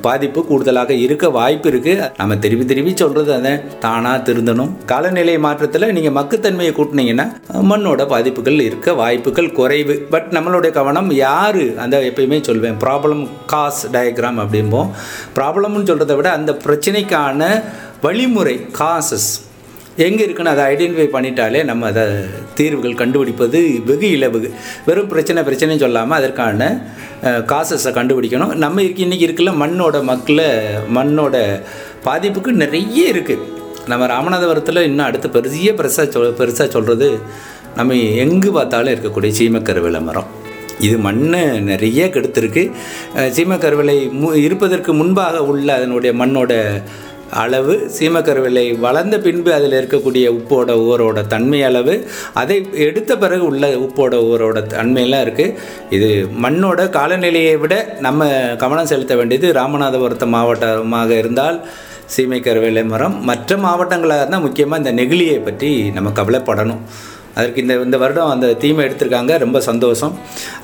பாதிப்பு 0.07 0.41
கூடுதலாக 0.51 0.93
இருக்க 1.05 1.31
வாய்ப்பு 1.39 1.69
இருக்குது 1.73 2.09
நம்ம 2.21 2.39
திருப்பி 2.45 2.67
திருப்பி 2.73 2.93
சொல்கிறது 3.03 3.33
அதை 3.39 3.53
தானாக 3.85 4.25
திருந்தணும். 4.29 4.73
காலநிலை 4.93 5.37
மாற்றத்தில் 5.47 5.93
நீங்கள் 5.99 6.17
மக்குத்தன்மையை 6.19 6.75
கூட்டினீங்கன்னா 6.79 7.27
மண்ணோட 7.71 8.07
பாதிப்புகள் 8.15 8.61
இருக்க 8.69 8.95
வாய்ப்புகள் 9.03 9.51
குறைவு. 9.59 9.97
பட் 10.15 10.29
நம்மளுடைய 10.37 10.73
கவனம் 10.79 11.11
யார்? 11.27 11.63
அந்த 11.85 11.97
எப்பயுமே 12.11 12.41
சொல்வேன் 12.49 12.79
ப்ராப்ளம் 12.85 13.23
காஸ் 13.53 13.83
டயக்ராம் 13.97 14.41
அப்படிம்போம். 14.45 14.89
ப்ராப்ளம்னு 15.39 15.89
சொல்கிறத 15.91 16.15
விட 16.19 16.31
அந்த 16.39 16.51
பிரச்சனைக்கான 16.73 17.63
வழிமுறை 18.03 18.67
காசஸ் 18.79 19.31
எங்கே 19.97 20.25
இருக்குன்னு 20.25 20.51
அதை 20.51 20.65
ஐடென்டிஃபை 20.65 21.07
பண்ணிட்டாலே 21.13 21.65
நம்ம 21.65 21.87
அதை 21.87 22.05
தீர்வுகள் 22.55 22.95
கண்டுபிடிப்பது 22.95 23.83
வெகு 23.85 24.11
இலவுகு 24.11 24.55
வெறும் 24.87 25.09
பிரச்சனை 25.09 25.43
பிரச்சனைன்னு 25.43 25.79
சொல்லாமல் 25.79 26.19
அதற்கான 26.19 26.85
காசஸை 27.47 27.93
கண்டுபிடிக்கணும். 27.93 28.55
நம்ம 28.55 28.83
இருக்கு 28.83 29.05
இன்றைக்கி 29.05 29.27
இருக்குல்ல 29.29 29.53
மண்ணோட 29.57 30.05
மக்களை 30.05 30.49
மண்ணோட 30.95 31.61
பாதிப்புக்கு 32.05 32.53
நிறைய 32.53 33.13
இருக்குது 33.13 33.45
நம்ம 33.87 34.07
ராமநாதபுரத்தில் 34.07 34.83
இன்னும் 34.83 35.07
அடுத்து 35.07 35.31
பெரிய 35.31 35.73
பெருசாக 35.73 36.09
சொல் 36.09 36.35
பெருசாக 36.39 36.69
சொல்கிறது 36.69 37.19
நம்ம 37.75 37.95
எங்கு 37.95 38.53
பார்த்தாலும் 38.53 38.95
இருக்கக்கூடிய 38.95 39.33
சீமக்கரு 39.39 39.81
விளம்பரம் 39.81 40.42
இது 40.87 40.97
மண்ணை 41.07 41.45
நிறைய 41.71 42.11
கெடுத்திருக்கு. 42.17 42.65
சீமக்கருவலை 43.37 43.97
மு 44.21 44.29
இருப்பதற்கு 44.47 44.93
முன்பாக 45.01 45.47
உள்ள 45.53 45.69
அதனுடைய 45.79 46.13
மண்ணோட 46.23 46.53
அளவு 47.43 47.75
சீமக்கருவேலை 47.97 48.65
வளர்ந்த 48.85 49.17
பின்பு 49.27 49.51
அதில் 49.57 49.77
இருக்கக்கூடிய 49.79 50.25
உப்போட 50.39 50.75
ஊரோட 50.89 51.21
தன்மை 51.35 51.61
அளவு 51.69 51.95
அதை 52.41 52.57
எடுத்த 52.87 53.17
பிறகு 53.23 53.45
உள்ள 53.51 53.71
உப்போட 53.85 54.17
ஊரோட 54.31 54.61
தன்மையெல்லாம் 54.75 55.25
இருக்குது 55.27 55.55
இது 55.97 56.11
மண்ணோட 56.45 56.89
காலநிலையை 56.99 57.55
விட 57.63 57.77
நம்ம 58.07 58.29
கவனம் 58.65 58.91
செலுத்த 58.93 59.17
வேண்டியது 59.21 59.55
ராமநாதபுரத்து 59.61 60.29
மாவட்டமாக 60.37 61.11
இருந்தால் 61.23 61.59
சீமைக்கருவேலை 62.17 62.85
மரம். 62.93 63.17
மற்ற 63.31 63.57
மாவட்டங்களாக 63.65 64.21
இருந்தால் 64.23 64.45
முக்கியமாக 64.47 64.83
இந்த 64.83 64.93
நெகிழியை 65.01 65.39
பற்றி 65.49 65.71
நம்ம 65.97 66.13
கவலைப்படணும். 66.19 66.83
அதற்கு 67.37 67.63
இந்த 67.65 67.75
இந்த 67.87 67.99
வருடம் 68.03 68.31
அந்த 68.35 68.47
தீமை 68.63 68.83
எடுத்திருக்காங்க 68.87 69.33
ரொம்ப 69.45 69.61
சந்தோஷம். 69.69 70.13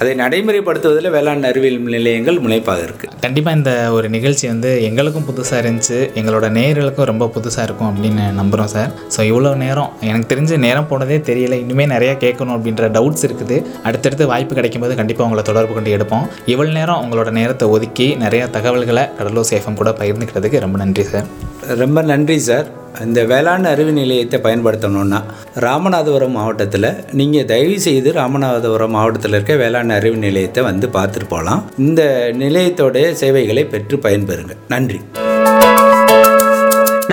அதை 0.00 0.12
நடைமுறைப்படுத்துவதில் 0.22 1.10
வேளாண் 1.16 1.46
அறிவியல் 1.50 1.78
நிலையங்கள் 1.96 2.38
முனைப்பாக 2.44 2.84
இருக்குது 2.86 3.14
கண்டிப்பாக 3.26 3.58
இந்த 3.60 3.72
ஒரு 3.96 4.08
நிகழ்ச்சி 4.16 4.46
வந்து 4.52 4.70
எங்களுக்கும் 4.88 5.26
புதுசாக 5.30 5.62
இருந்துச்சு. 5.62 5.98
எங்களோட 6.20 6.46
நேயர்களுக்கும் 6.58 7.08
ரொம்ப 7.12 7.28
புதுசாக 7.36 7.66
இருக்கும் 7.68 7.90
அப்படின்னு 7.92 8.24
நம்புகிறோம் 8.40 8.72
சார். 8.76 8.90
ஸோ 9.16 9.20
இவ்வளோ 9.30 9.52
நேரம் 9.64 9.90
எனக்கு 10.10 10.30
தெரிஞ்ச 10.32 10.58
நேரம் 10.66 10.88
போனதே 10.92 11.18
தெரியல. 11.30 11.56
இன்னுமே 11.64 11.86
நிறையா 11.94 12.14
கேட்கணும் 12.24 12.56
அப்படின்ற 12.56 12.90
டவுட்ஸ் 12.98 13.26
இருக்குது. 13.28 13.58
அடுத்தடுத்து 13.88 14.30
வாய்ப்பு 14.32 14.58
கிடைக்கும்போது 14.60 15.00
கண்டிப்பாக 15.02 15.28
உங்களை 15.28 15.44
தொடர்பு 15.50 15.74
கொண்டு 15.78 15.96
எடுப்போம். 15.98 16.26
இவ்வளோ 16.54 16.72
நேரம் 16.80 17.02
உங்களோட 17.04 17.30
நேரத்தை 17.40 17.68
ஒதுக்கி 17.76 18.08
நிறையா 18.24 18.46
தகவல்களை 18.58 19.04
கடலூர் 19.20 19.50
சேஃபம் 19.52 19.80
கூட 19.82 19.92
பகிர்ந்துக்கிறதுக்கு 20.02 20.64
ரொம்ப 20.66 20.78
நன்றி 20.84 21.06
சார். 21.12 21.28
ரொம்ப 21.76 22.02
நன்றி 22.02 22.38
சார். 22.38 22.66
இந்த 23.04 23.24
வேளாண் 23.24 23.64
அறிவு 23.64 23.92
நிலையத்தை 23.92 24.40
பயன்படுத்தணுன்னா 24.40 25.18
ராமநாதபுரம் 25.60 26.36
மாவட்டத்தில் 26.38 26.88
நீங்கள் 27.12 27.44
தயவு 27.44 27.80
செய்து 27.80 28.12
ராமநாதபுரம் 28.12 28.94
மாவட்டத்தில் 28.96 29.32
இருக்க 29.32 29.56
வேளாண் 29.56 29.90
அறிவு 29.90 30.16
நிலையத்தை 30.16 30.64
வந்து 30.64 30.86
பார்த்துட்டு 30.86 31.28
போகலாம் 31.28 31.64
இந்த 31.78 32.30
நிலையத்தோடைய 32.38 33.10
சேவைகளை 33.12 33.64
பெற்று 33.64 33.96
பயன்பெறுங்க. 33.96 34.56
நன்றி. 34.68 35.00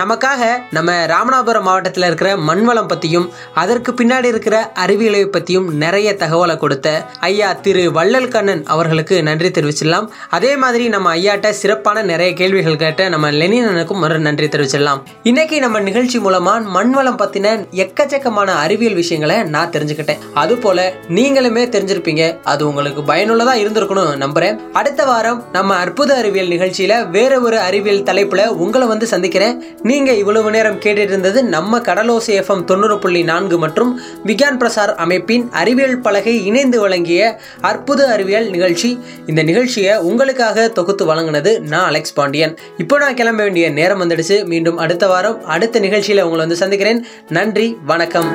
நமக்காக 0.05 0.43
நம்ம 0.71 0.91
ராமநாதபுரம் 1.05 1.67
மாவட்டத்தில் 1.67 2.03
இருக்கிற 2.03 2.35
மண்வளம் 2.35 2.87
பற்றியும் 2.87 3.29
அதற்கு 3.53 3.91
பின்னாடி 3.91 4.23
இருக்கிற 4.23 4.71
அறிவியலை 4.73 5.25
பற்றியும் 5.25 5.67
நிறைய 5.73 6.13
தகவலை 6.13 6.57
கொடுத்த 6.57 7.05
ஐயா 7.19 7.53
திரு 7.53 7.91
வள்ளல் 7.91 8.27
கண்ணன் 8.27 8.63
அவர்களுக்கு 8.65 9.23
நன்றி 9.23 9.49
தெரிவிச்சிடலாம். 9.49 10.07
அதே 10.29 10.57
மாதிரி 10.57 10.87
நம்ம 10.87 11.15
ஐயாட்ட 11.15 11.49
சிறப்பான 11.49 12.03
நிறைய 12.03 12.33
கேள்விகள் 12.33 12.75
கேட்ட 12.75 13.09
நம்ம 13.09 13.31
லெனினனுக்கும் 13.31 14.01
மறு 14.03 14.19
நன்றி 14.19 14.47
தெரிவிச்சிடலாம். 14.47 15.01
இன்னைக்கு 15.23 15.59
நம்ம 15.59 15.79
நிகழ்ச்சி 15.79 16.19
மூலமா 16.19 16.53
மண்வளம் 16.75 17.19
பற்றின 17.21 17.55
எக்கச்சக்கமான 17.71 18.47
அறிவியல் 18.65 18.93
விஷயங்களை 18.93 19.43
நான் 19.43 19.69
தெரிஞ்சுக்கிட்டேன். 19.69 20.21
அது 20.33 20.57
போல 20.57 20.93
நீங்களுமே 21.09 21.63
தெரிஞ்சிருப்பீங்க. 21.75 22.37
அது 22.43 22.67
உங்களுக்கு 22.67 23.01
பயனுள்ளதா 23.01 23.55
இருந்திருக்கணும் 23.63 24.13
நம்புறேன். 24.25 24.57
அடுத்த 24.73 25.05
வாரம் 25.05 25.43
நம்ம 25.51 25.75
அற்புத 25.75 26.13
அறிவியல் 26.15 26.53
நிகழ்ச்சியில 26.53 27.09
வேற 27.09 27.39
ஒரு 27.39 27.59
அறிவியல் 27.59 28.03
தலைப்புல 28.03 28.47
உங்களை 28.47 28.87
வந்து 28.87 29.07
சந்திக்கிறேன். 29.07 29.63
நீங்கள் 29.95 30.17
இவ்வளவு 30.17 30.49
நேரம் 30.51 30.79
கேட்டுட்டு 30.79 31.11
இருந்தது 31.11 31.39
நம்ம 31.43 31.79
கடலோசை 31.79 32.31
எஃப்எம் 32.39 32.63
தொண்ணூறு 32.63 32.99
புள்ளி 32.99 33.23
நான்கு 33.23 33.57
மற்றும் 33.57 33.91
விக்யான் 34.25 34.59
பிரசார் 34.61 34.93
அமைப்பின் 34.95 35.45
அறிவியல் 35.51 35.99
பலகை 35.99 36.45
இணைந்து 36.45 36.79
வழங்கிய 36.79 37.21
அற்புத 37.61 38.07
அறிவியல் 38.07 38.49
நிகழ்ச்சி. 38.49 38.89
இந்த 39.25 39.43
நிகழ்ச்சியை 39.43 39.97
உங்களுக்காக 39.97 40.67
தொகுத்து 40.67 41.05
வழங்கினது 41.13 41.53
நான் 41.73 41.87
அலெக்ஸ் 41.87 42.13
பாண்டியன். 42.13 42.55
இப்போ 42.77 42.97
நான் 42.97 43.19
கிளம்ப 43.21 43.43
வேண்டிய 43.43 43.69
நேரம் 43.69 44.01
வந்துடுச்சு. 44.01 44.37
மீண்டும் 44.45 44.77
அடுத்த 44.77 45.07
வாரம் 45.07 45.45
அடுத்த 45.45 45.79
நிகழ்ச்சியில் 45.79 46.23
உங்களை 46.23 46.43
வந்து 46.45 46.61
சந்திக்கிறேன். 46.63 47.01
நன்றி 47.29 47.69
வணக்கம். 47.85 48.29